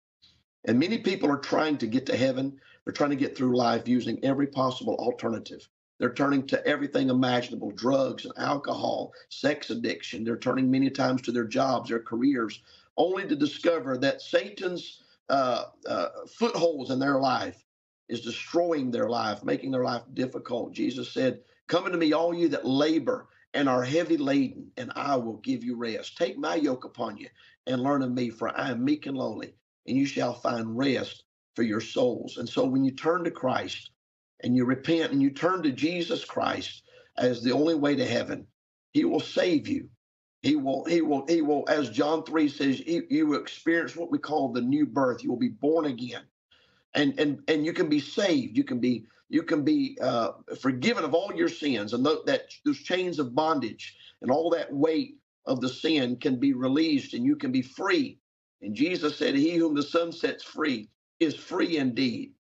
And 0.67 0.79
many 0.79 0.99
people 0.99 1.31
are 1.31 1.39
trying 1.39 1.79
to 1.79 1.87
get 1.87 2.07
to 2.07 2.17
heaven. 2.17 2.59
They're 2.85 2.93
trying 2.93 3.11
to 3.11 3.17
get 3.17 3.37
through 3.37 3.57
life 3.57 3.89
using 3.89 4.23
every 4.25 4.47
possible 4.47 4.95
alternative. 4.97 5.67
They're 5.99 6.13
turning 6.13 6.47
to 6.49 6.67
everything 6.67 7.11
imaginable 7.11 7.73
drugs 7.73 8.25
and 8.25 8.35
alcohol, 8.39 9.13
sex 9.29 9.71
addiction. 9.71 10.25
They're 10.25 10.39
turning 10.39 10.71
many 10.71 10.91
times 10.91 11.23
to 11.23 11.33
their 11.33 11.45
jobs, 11.45 11.91
their 11.91 12.01
careers, 12.01 12.63
only 12.97 13.27
to 13.29 13.37
discover 13.37 13.99
that 13.99 14.23
Satan's 14.23 15.03
uh, 15.29 15.65
uh, 15.87 16.09
footholds 16.39 16.91
in 16.91 16.99
their 16.99 17.19
life 17.19 17.65
is 18.09 18.23
destroying 18.23 18.91
their 18.91 19.09
life, 19.09 19.45
making 19.45 19.71
their 19.71 19.85
life 19.85 20.03
difficult. 20.15 20.73
Jesus 20.73 21.13
said, 21.13 21.41
Come 21.71 21.87
unto 21.87 21.99
me, 21.99 22.13
all 22.13 22.35
you 22.35 22.51
that 22.51 22.67
labor 22.67 23.29
and 23.55 23.71
are 23.71 23.85
heavy 23.85 24.19
laden, 24.19 24.73
and 24.77 24.93
I 24.97 25.17
will 25.17 25.39
give 25.39 25.65
you 25.65 25.77
rest. 25.77 26.19
Take 26.19 26.39
my 26.39 26.57
yoke 26.57 26.85
upon 26.85 27.17
you 27.19 27.29
and 27.69 27.83
learn 27.83 28.03
of 28.03 28.13
me, 28.13 28.31
for 28.31 28.51
I 28.59 28.73
am 28.73 28.85
meek 28.85 29.07
and 29.07 29.17
lowly, 29.17 29.55
and 29.89 29.97
you 29.97 30.07
shall 30.07 30.35
find 30.35 30.79
rest 30.79 31.25
for 31.57 31.63
your 31.65 31.81
souls. 31.81 32.39
And 32.39 32.49
so 32.49 32.67
when 32.67 32.85
you 32.85 32.93
turn 32.93 33.25
to 33.25 33.33
Christ 33.33 33.93
and 34.43 34.57
you 34.57 34.67
repent 34.67 35.13
and 35.13 35.23
you 35.23 35.31
turn 35.31 35.63
to 35.65 35.73
Jesus 35.73 36.27
Christ 36.27 36.85
as 37.19 37.43
the 37.43 37.53
only 37.53 37.77
way 37.77 37.97
to 37.97 38.07
heaven, 38.07 38.49
he 38.93 39.07
will 39.07 39.21
save 39.21 39.69
you. 39.69 39.91
He 40.43 40.57
will, 40.57 40.85
he 40.87 41.03
will, 41.03 41.27
he 41.29 41.43
will, 41.43 41.65
as 41.69 41.91
John 41.91 42.25
3 42.25 42.51
says, 42.51 42.81
he, 42.81 43.03
you 43.11 43.29
will 43.29 43.41
experience 43.41 43.97
what 43.97 44.13
we 44.13 44.19
call 44.19 44.53
the 44.53 44.63
new 44.63 44.87
birth. 44.87 45.25
You 45.25 45.31
will 45.31 45.39
be 45.39 45.49
born 45.51 45.87
again. 45.87 46.25
And 46.95 47.19
and 47.21 47.43
and 47.49 47.65
you 47.65 47.73
can 47.73 47.89
be 47.89 48.01
saved. 48.01 48.57
You 48.57 48.65
can 48.65 48.81
be 48.81 49.07
you 49.29 49.43
can 49.45 49.65
be 49.65 49.99
uh, 50.03 50.33
forgiven 50.61 51.05
of 51.05 51.15
all 51.15 51.33
your 51.35 51.49
sins, 51.49 51.95
and 51.95 52.05
th- 52.05 52.21
that 52.27 52.43
those 52.65 52.79
chains 52.81 53.19
of 53.19 53.35
bondage 53.35 53.97
and 54.23 54.31
all 54.31 54.51
that 54.51 54.73
weight 54.73 55.19
of 55.47 55.61
the 55.61 55.69
sin 55.69 56.17
can 56.17 56.41
be 56.41 56.53
released, 56.55 57.15
and 57.15 57.25
you 57.25 57.37
can 57.37 57.53
be 57.53 57.63
free. 57.63 58.19
And 58.63 58.75
Jesus 58.75 59.17
said, 59.19 59.37
"He 59.37 59.57
whom 59.57 59.75
the 59.75 59.83
Son 59.85 60.13
sets 60.13 60.45
free 60.45 60.91
is 61.21 61.37
free 61.37 61.79
indeed." 61.79 62.33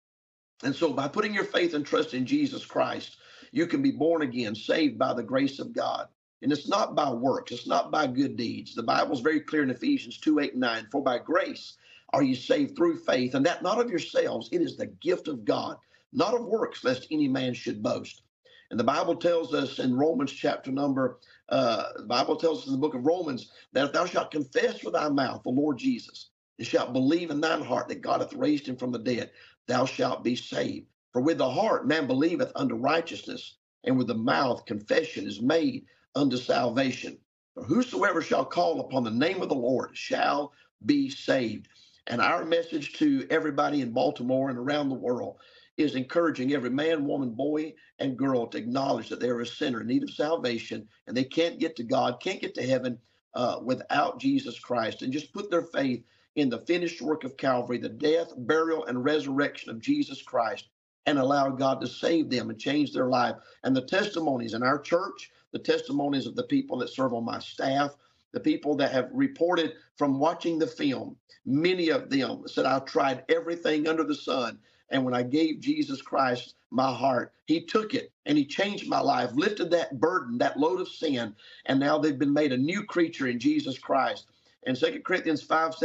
And 0.63 0.75
so, 0.75 0.91
by 0.93 1.07
putting 1.07 1.33
your 1.33 1.45
faith 1.45 1.73
and 1.73 1.85
trust 1.85 2.13
in 2.13 2.25
Jesus 2.25 2.65
Christ, 2.65 3.17
you 3.51 3.65
can 3.67 3.81
be 3.81 3.91
born 3.91 4.21
again, 4.21 4.55
saved 4.55 4.97
by 4.99 5.13
the 5.13 5.23
grace 5.23 5.59
of 5.59 5.73
God. 5.73 6.07
And 6.41 6.51
it's 6.51 6.67
not 6.69 6.95
by 6.95 7.11
works, 7.11 7.51
it's 7.51 7.67
not 7.67 7.91
by 7.91 8.07
good 8.07 8.35
deeds. 8.37 8.75
The 8.75 8.83
Bible 8.83 9.13
is 9.13 9.21
very 9.21 9.41
clear 9.41 9.63
in 9.63 9.69
Ephesians 9.69 10.19
2 10.19 10.39
8 10.39 10.53
and 10.53 10.61
9 10.61 10.87
For 10.91 11.03
by 11.03 11.19
grace 11.19 11.77
are 12.13 12.23
you 12.23 12.35
saved 12.35 12.75
through 12.75 12.97
faith, 12.99 13.35
and 13.35 13.45
that 13.45 13.63
not 13.63 13.79
of 13.79 13.89
yourselves, 13.89 14.49
it 14.51 14.61
is 14.61 14.77
the 14.77 14.87
gift 14.87 15.27
of 15.27 15.45
God, 15.45 15.77
not 16.13 16.33
of 16.33 16.45
works, 16.45 16.83
lest 16.83 17.07
any 17.11 17.27
man 17.27 17.53
should 17.53 17.83
boast. 17.83 18.23
And 18.71 18.79
the 18.79 18.83
Bible 18.85 19.15
tells 19.15 19.53
us 19.53 19.79
in 19.79 19.95
Romans 19.97 20.31
chapter 20.31 20.71
number, 20.71 21.19
uh, 21.49 21.85
the 21.97 22.05
Bible 22.07 22.35
tells 22.35 22.61
us 22.61 22.67
in 22.67 22.73
the 22.73 22.79
book 22.79 22.95
of 22.95 23.05
Romans 23.05 23.51
that 23.73 23.85
if 23.85 23.93
thou 23.93 24.05
shalt 24.05 24.31
confess 24.31 24.83
with 24.83 24.93
thy 24.93 25.09
mouth 25.09 25.43
the 25.43 25.49
Lord 25.49 25.77
Jesus, 25.77 26.29
and 26.57 26.67
shalt 26.67 26.93
believe 26.93 27.31
in 27.31 27.41
thine 27.41 27.61
heart 27.63 27.87
that 27.89 28.01
God 28.01 28.21
hath 28.21 28.33
raised 28.33 28.67
him 28.67 28.77
from 28.77 28.91
the 28.91 28.99
dead, 28.99 29.31
thou 29.67 29.85
shalt 29.85 30.23
be 30.23 30.35
saved. 30.35 30.87
For 31.13 31.21
with 31.21 31.37
the 31.39 31.49
heart 31.49 31.87
man 31.87 32.07
believeth 32.07 32.51
unto 32.55 32.75
righteousness, 32.75 33.57
and 33.85 33.97
with 33.97 34.07
the 34.07 34.15
mouth 34.15 34.65
confession 34.65 35.27
is 35.27 35.41
made 35.41 35.85
unto 36.15 36.37
salvation. 36.37 37.17
For 37.55 37.63
whosoever 37.63 38.21
shall 38.21 38.45
call 38.45 38.81
upon 38.81 39.03
the 39.03 39.11
name 39.11 39.41
of 39.41 39.49
the 39.49 39.55
Lord 39.55 39.91
shall 39.97 40.53
be 40.85 41.09
saved. 41.09 41.67
And 42.09 42.21
our 42.21 42.45
message 42.45 42.93
to 42.95 43.27
everybody 43.29 43.81
in 43.81 43.93
Baltimore 43.93 44.49
and 44.49 44.59
around 44.59 44.89
the 44.89 44.95
world 44.95 45.37
is 45.77 45.95
encouraging 45.95 46.53
every 46.53 46.71
man, 46.71 47.05
woman, 47.05 47.31
boy, 47.31 47.73
and 47.99 48.17
girl 48.17 48.47
to 48.47 48.57
acknowledge 48.57 49.09
that 49.09 49.19
they're 49.21 49.41
a 49.41 49.45
sinner 49.47 49.81
in 49.81 49.87
need 49.87 50.03
of 50.03 50.11
salvation 50.11 50.87
and 51.07 51.15
they 51.17 51.23
can't 51.23 51.59
get 51.59 51.75
to 51.77 51.83
God, 51.83 52.21
can't 52.21 52.41
get 52.41 52.55
to 52.55 52.67
heaven 52.67 52.99
uh, 53.35 53.59
without 53.63 54.19
Jesus 54.19 54.59
Christ, 54.59 55.03
and 55.03 55.13
just 55.13 55.33
put 55.33 55.51
their 55.51 55.63
faith 55.63 56.03
in 56.35 56.49
the 56.49 56.59
finished 56.59 57.01
work 57.01 57.23
of 57.23 57.37
Calvary, 57.37 57.77
the 57.77 57.89
death, 57.89 58.33
burial, 58.37 58.85
and 58.85 59.03
resurrection 59.05 59.71
of 59.71 59.81
Jesus 59.81 60.21
Christ, 60.21 60.67
and 61.05 61.19
allow 61.19 61.49
God 61.49 61.81
to 61.81 61.87
save 61.87 62.29
them 62.29 62.49
and 62.49 62.59
change 62.59 62.93
their 62.93 63.07
life. 63.07 63.35
And 63.63 63.75
the 63.75 63.85
testimonies 63.85 64.53
in 64.53 64.63
our 64.63 64.79
church, 64.79 65.31
the 65.53 65.59
testimonies 65.59 66.27
of 66.27 66.35
the 66.35 66.43
people 66.43 66.77
that 66.79 66.89
serve 66.89 67.13
on 67.13 67.25
my 67.25 67.39
staff, 67.39 67.95
the 68.33 68.39
people 68.41 68.75
that 68.77 68.91
have 68.91 69.09
reported 69.13 69.73
from 69.97 70.19
watching 70.19 70.59
the 70.59 70.67
film, 70.67 71.17
many 71.45 71.89
of 71.89 72.09
them 72.09 72.43
said, 72.47 72.65
I 72.65 72.79
tried 72.79 73.25
everything 73.29 73.87
under 73.87 74.03
the 74.03 74.15
sun. 74.15 74.59
And 74.91 75.05
when 75.05 75.15
I 75.15 75.23
gave 75.23 75.61
Jesus 75.61 76.01
Christ 76.01 76.55
my 76.71 76.93
heart, 76.93 77.33
He 77.45 77.65
took 77.65 77.93
it 77.95 78.11
and 78.25 78.37
He 78.37 78.45
changed 78.45 78.87
my 78.89 79.01
life, 79.01 79.31
lifted 79.33 79.71
that 79.71 79.99
burden, 79.99 80.39
that 80.39 80.59
load 80.59 80.81
of 80.81 80.89
sin. 80.89 81.35
And 81.65 81.79
now 81.79 81.97
they've 81.99 82.19
been 82.19 82.33
made 82.33 82.53
a 82.53 82.57
new 82.57 82.83
creature 82.85 83.27
in 83.27 83.39
Jesus 83.39 83.79
Christ. 83.79 84.27
And 84.65 84.77
Second 84.77 85.05
Corinthians 85.05 85.45
5:17 85.47 85.75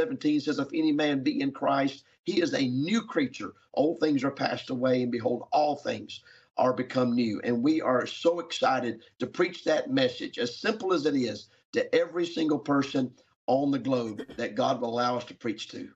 says, 0.43 0.59
If 0.59 0.69
any 0.75 0.93
man 0.93 1.23
be 1.23 1.41
in 1.41 1.53
Christ, 1.53 2.05
he 2.25 2.43
is 2.43 2.55
a 2.55 2.69
new 2.69 3.03
creature. 3.03 3.53
Old 3.75 4.01
things 4.01 4.25
are 4.25 4.31
passed 4.33 4.71
away, 4.71 5.03
and 5.03 5.13
behold, 5.13 5.49
all 5.53 5.77
things 5.77 6.23
are 6.59 6.73
become 6.75 7.15
new. 7.15 7.41
And 7.45 7.63
we 7.63 7.81
are 7.83 8.07
so 8.07 8.41
excited 8.41 9.03
to 9.21 9.27
preach 9.27 9.65
that 9.65 9.91
message, 9.93 10.39
as 10.39 10.57
simple 10.59 10.93
as 10.93 11.07
it 11.07 11.17
is, 11.17 11.49
to 11.75 11.95
every 11.95 12.27
single 12.27 12.59
person 12.59 13.13
on 13.47 13.71
the 13.71 13.79
globe 13.79 14.23
that 14.37 14.55
God 14.55 14.81
will 14.81 14.89
allow 14.89 15.17
us 15.17 15.25
to 15.27 15.35
preach 15.35 15.69
to. 15.69 15.91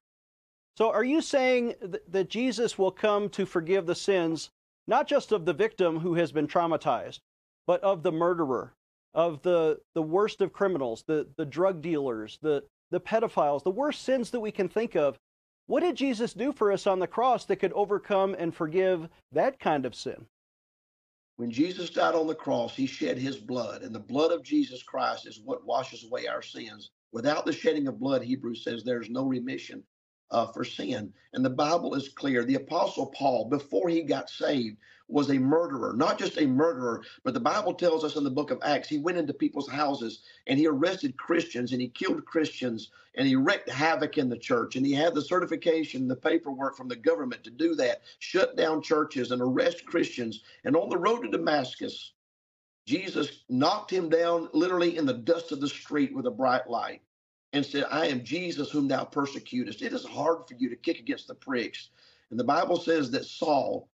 So, 0.77 0.91
are 0.91 1.05
you 1.05 1.21
saying 1.21 1.75
th- 1.81 2.03
that 2.09 2.29
Jesus 2.29 2.79
will 2.79 2.91
come 2.91 3.29
to 3.31 3.47
forgive 3.47 3.87
the 3.87 3.95
sins, 3.95 4.51
not 4.87 5.09
just 5.09 5.33
of 5.33 5.45
the 5.45 5.53
victim 5.53 5.99
who 5.99 6.15
has 6.15 6.31
been 6.31 6.47
traumatized, 6.47 7.21
but 7.67 7.83
of 7.83 8.03
the 8.03 8.13
murderer, 8.13 8.75
of 9.15 9.43
the, 9.43 9.81
the 9.95 10.03
worst 10.03 10.41
of 10.41 10.53
criminals, 10.53 11.05
the, 11.07 11.27
the 11.37 11.47
drug 11.47 11.81
dealers, 11.83 12.39
the, 12.43 12.63
the 12.91 13.01
pedophiles, 13.01 13.65
the 13.65 13.71
worst 13.71 14.03
sins 14.03 14.31
that 14.31 14.41
we 14.41 14.53
can 14.53 14.69
think 14.69 14.95
of? 14.95 15.19
What 15.67 15.81
did 15.81 15.97
Jesus 15.97 16.33
do 16.33 16.53
for 16.53 16.73
us 16.73 16.87
on 16.87 16.99
the 16.99 17.07
cross 17.07 17.45
that 17.47 17.57
could 17.57 17.73
overcome 17.73 18.35
and 18.39 18.55
forgive 18.55 19.09
that 19.33 19.59
kind 19.59 19.85
of 19.85 19.95
sin? 19.95 20.27
When 21.39 21.53
Jesus 21.53 21.91
died 21.91 22.17
on 22.17 22.29
the 22.29 22.37
cross, 22.37 22.77
he 22.77 22.87
shed 22.87 23.19
his 23.19 23.39
blood, 23.39 23.83
and 23.83 23.95
the 23.95 24.01
blood 24.01 24.33
of 24.33 24.45
Jesus 24.45 24.85
Christ 24.85 25.27
is 25.29 25.41
what 25.45 25.67
washes 25.67 26.05
away 26.05 26.29
our 26.29 26.43
sins. 26.43 26.91
Without 27.13 27.47
the 27.47 27.55
shedding 27.55 27.89
of 27.89 28.01
blood, 28.01 28.23
Hebrews 28.25 28.65
says 28.65 28.85
there's 28.85 29.11
no 29.11 29.27
remission 29.27 29.85
uh, 30.33 30.47
for 30.49 30.65
sin. 30.65 31.15
And 31.35 31.45
the 31.45 31.51
Bible 31.51 31.95
is 31.97 32.11
clear. 32.11 32.45
The 32.45 32.57
Apostle 32.57 33.09
Paul, 33.17 33.51
before 33.51 33.89
he 33.89 34.03
got 34.03 34.31
saved, 34.31 34.79
was 35.09 35.31
a 35.31 35.39
murderer, 35.39 35.95
not 35.95 36.19
just 36.19 36.39
a 36.39 36.47
murderer, 36.47 37.03
but 37.25 37.35
the 37.35 37.41
Bible 37.41 37.75
tells 37.75 38.05
us 38.05 38.17
in 38.17 38.25
the 38.25 38.31
book 38.31 38.51
of 38.51 38.61
Acts, 38.63 38.89
he 38.89 38.99
went 38.99 39.19
into 39.19 39.33
people's 39.33 39.69
houses 39.69 40.21
and 40.47 40.59
he 40.59 40.67
arrested 40.67 41.17
Christians 41.17 41.73
and 41.73 41.81
he 41.81 41.89
killed 41.89 42.25
Christians 42.27 42.91
and 43.15 43.27
he 43.27 43.35
wreaked 43.35 43.69
havoc 43.69 44.19
in 44.19 44.29
the 44.29 44.39
church. 44.39 44.77
And 44.77 44.85
he 44.85 44.93
had 44.93 45.15
the 45.15 45.23
certification, 45.23 46.07
the 46.07 46.17
paperwork 46.17 46.77
from 46.77 46.89
the 46.89 46.97
government 46.97 47.43
to 47.45 47.51
do 47.51 47.75
that, 47.77 48.03
shut 48.19 48.57
down 48.57 48.83
churches 48.83 49.31
and 49.31 49.41
arrest 49.41 49.87
Christians. 49.87 50.43
And 50.65 50.77
on 50.77 50.91
the 50.91 50.99
road 50.99 51.23
to 51.23 51.31
Damascus, 51.31 52.13
Jesus 52.87 53.45
knocked 53.49 53.91
him 53.91 54.09
down 54.09 54.49
literally 54.53 54.97
in 54.97 55.07
the 55.07 55.15
dust 55.15 55.53
of 55.53 55.61
the 55.61 55.69
street 55.69 56.15
with 56.15 56.27
a 56.27 56.31
bright 56.31 56.69
light 56.69 57.03
and 57.53 57.65
said, 57.65 57.85
I 57.91 58.07
am 58.07 58.25
Jesus 58.25 58.71
whom 58.71 58.89
thou 58.89 59.05
persecutest. 59.05 59.83
It 59.83 59.93
is 59.93 60.05
hard 60.05 60.47
for 60.47 60.55
you 60.55 60.69
to 60.69 60.77
kick 60.77 60.99
against 60.99 61.29
the 61.29 61.35
pricks. 61.35 61.89
And 62.31 62.39
the 62.39 62.45
Bible 62.45 62.79
says 62.79 63.11
that 63.11 63.25
Saul 63.25 63.89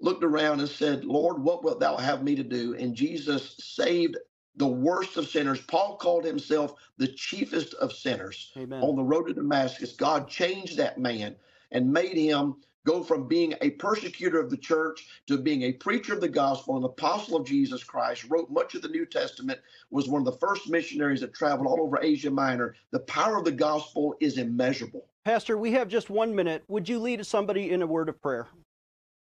looked 0.00 0.24
around 0.24 0.60
and 0.60 0.68
said, 0.68 1.04
Lord, 1.04 1.42
what 1.42 1.62
wilt 1.62 1.80
thou 1.80 1.96
have 1.96 2.22
me 2.22 2.34
to 2.34 2.42
do? 2.42 2.74
And 2.74 2.94
Jesus 2.94 3.56
saved 3.58 4.16
the 4.56 4.66
worst 4.66 5.16
of 5.16 5.28
sinners. 5.28 5.60
Paul 5.62 5.96
called 5.96 6.24
himself 6.24 6.74
the 6.98 7.08
chiefest 7.08 7.74
of 7.74 7.92
sinners. 7.92 8.52
Amen. 8.56 8.82
On 8.82 8.96
the 8.96 9.02
road 9.02 9.28
to 9.28 9.34
Damascus, 9.34 9.92
God 9.92 10.28
changed 10.28 10.76
that 10.76 10.98
man 10.98 11.36
and 11.70 11.90
made 11.90 12.16
him 12.16 12.56
go 12.84 13.02
from 13.02 13.28
being 13.28 13.54
a 13.60 13.70
persecutor 13.70 14.40
of 14.40 14.50
the 14.50 14.56
church 14.56 15.06
to 15.26 15.38
being 15.38 15.62
a 15.62 15.72
preacher 15.72 16.14
of 16.14 16.20
the 16.20 16.28
gospel, 16.28 16.76
an 16.76 16.84
apostle 16.84 17.36
of 17.36 17.46
Jesus 17.46 17.84
Christ, 17.84 18.24
wrote 18.28 18.50
much 18.50 18.74
of 18.74 18.82
the 18.82 18.88
New 18.88 19.06
Testament, 19.06 19.60
was 19.90 20.08
one 20.08 20.20
of 20.20 20.26
the 20.26 20.38
first 20.38 20.68
missionaries 20.68 21.20
that 21.20 21.32
traveled 21.32 21.68
all 21.68 21.80
over 21.80 22.00
Asia 22.02 22.30
Minor. 22.30 22.74
The 22.90 23.00
power 23.00 23.38
of 23.38 23.44
the 23.44 23.52
gospel 23.52 24.16
is 24.20 24.36
immeasurable. 24.36 25.06
Pastor, 25.24 25.56
we 25.56 25.72
have 25.72 25.86
just 25.86 26.10
one 26.10 26.34
minute. 26.34 26.64
Would 26.66 26.88
you 26.88 26.98
lead 26.98 27.24
somebody 27.24 27.70
in 27.70 27.82
a 27.82 27.86
word 27.86 28.08
of 28.08 28.20
prayer? 28.20 28.48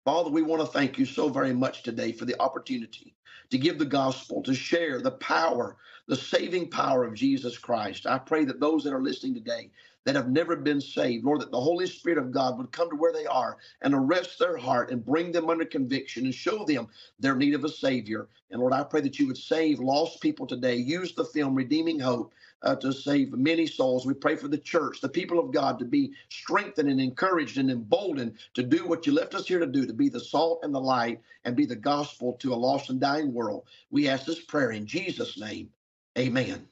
Father, 0.05 0.29
we 0.29 0.43
want 0.43 0.61
to 0.61 0.67
thank 0.67 0.99
you 0.99 1.05
so 1.05 1.29
very 1.29 1.53
much 1.53 1.83
today 1.83 2.11
for 2.11 2.25
the 2.25 2.39
opportunity 2.39 3.15
to 3.49 3.57
give 3.57 3.79
the 3.79 3.85
gospel, 3.85 4.43
to 4.43 4.53
share 4.53 5.01
the 5.01 5.11
power, 5.13 5.77
the 6.07 6.15
saving 6.15 6.69
power 6.69 7.03
of 7.03 7.15
Jesus 7.15 7.57
Christ. 7.57 8.05
I 8.05 8.19
pray 8.19 8.45
that 8.45 8.59
those 8.59 8.83
that 8.83 8.93
are 8.93 9.01
listening 9.01 9.33
today 9.33 9.71
that 10.05 10.15
have 10.15 10.29
never 10.29 10.55
been 10.55 10.79
saved, 10.79 11.25
Lord, 11.25 11.41
that 11.41 11.51
the 11.51 11.59
Holy 11.59 11.87
Spirit 11.87 12.19
of 12.19 12.31
God 12.31 12.57
would 12.57 12.71
come 12.71 12.89
to 12.89 12.95
where 12.95 13.11
they 13.11 13.25
are 13.25 13.57
and 13.81 13.93
arrest 13.93 14.37
their 14.37 14.55
heart 14.55 14.91
and 14.91 15.03
bring 15.03 15.31
them 15.31 15.49
under 15.49 15.65
conviction 15.65 16.25
and 16.25 16.33
show 16.33 16.63
them 16.63 16.87
their 17.19 17.35
need 17.35 17.55
of 17.55 17.63
a 17.63 17.69
Savior. 17.69 18.27
And 18.51 18.61
Lord, 18.61 18.71
I 18.71 18.83
pray 18.83 19.01
that 19.01 19.17
you 19.17 19.27
would 19.27 19.37
save 19.37 19.79
lost 19.79 20.21
people 20.21 20.45
today. 20.45 20.75
Use 20.75 21.13
the 21.13 21.25
film 21.25 21.55
Redeeming 21.55 21.99
Hope 21.99 22.33
uh, 22.61 22.75
to 22.77 22.93
save 22.93 23.33
many 23.33 23.65
souls. 23.65 24.05
We 24.05 24.13
pray 24.13 24.35
for 24.35 24.47
the 24.47 24.57
church, 24.59 25.01
the 25.01 25.09
people 25.09 25.39
of 25.39 25.51
God, 25.51 25.79
to 25.79 25.85
be 25.85 26.13
strengthened 26.29 26.89
and 26.89 27.01
encouraged 27.01 27.57
and 27.57 27.71
emboldened 27.71 28.37
to 28.53 28.63
do 28.63 28.87
what 28.87 29.07
you 29.07 29.13
left 29.13 29.33
us 29.33 29.47
here 29.47 29.59
to 29.59 29.65
do, 29.65 29.85
to 29.87 29.93
be 29.93 30.09
the 30.09 30.19
salt 30.19 30.59
and 30.63 30.73
the 30.73 30.79
light 30.79 31.19
and 31.45 31.55
be 31.55 31.65
the 31.65 31.75
gospel 31.75 32.33
to 32.33 32.53
a 32.53 32.55
lost 32.55 32.89
and 32.89 32.99
dying 32.99 33.33
world. 33.33 33.63
We 33.89 34.07
ask 34.07 34.25
this 34.25 34.41
prayer 34.41 34.71
in 34.71 34.85
Jesus' 34.85 35.39
name. 35.39 35.69
Amen. 36.17 36.67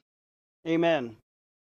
Amen. 0.66 1.16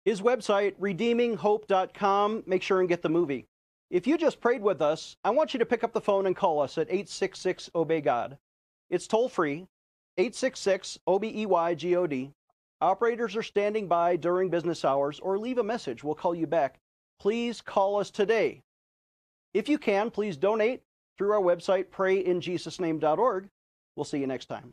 His 0.07 0.23
website, 0.23 0.77
redeeminghope.com. 0.79 2.45
Make 2.47 2.63
sure 2.63 2.79
and 2.79 2.89
get 2.89 3.03
the 3.03 3.09
movie. 3.09 3.45
If 3.91 4.07
you 4.07 4.17
just 4.17 4.41
prayed 4.41 4.63
with 4.63 4.81
us, 4.81 5.17
I 5.25 5.31
want 5.31 5.53
you 5.53 5.59
to 5.59 5.67
pick 5.67 5.83
up 5.83 5.93
the 5.93 6.01
phone 6.01 6.27
and 6.27 6.37
call 6.37 6.61
us 6.61 6.79
at 6.79 6.87
866 6.87 7.71
Obey 7.75 8.01
God. 8.01 8.39
It's 8.89 9.09
toll 9.09 9.29
free, 9.29 9.67
866 10.17 11.01
O 11.09 11.19
B 11.19 11.33
E 11.35 11.45
Y 11.45 11.75
G 11.75 11.97
O 11.97 12.07
D. 12.07 12.31
Operators 12.81 13.35
are 13.35 13.43
standing 13.43 13.89
by 13.89 14.15
during 14.15 14.49
business 14.49 14.85
hours 14.85 15.19
or 15.19 15.41
leave 15.41 15.59
a 15.59 15.65
message. 15.65 16.05
We'll 16.05 16.15
call 16.15 16.37
you 16.37 16.47
back. 16.47 16.79
Please 17.19 17.61
call 17.61 17.99
us 17.99 18.11
today. 18.11 18.63
If 19.55 19.69
you 19.69 19.77
can, 19.77 20.13
please 20.13 20.37
donate 20.37 20.83
through 21.19 21.33
our 21.33 21.43
website, 21.43 21.87
prayinjesusname.org. 21.87 23.49
We'll 23.97 24.05
see 24.05 24.19
you 24.19 24.29
next 24.29 24.47
time. 24.47 24.73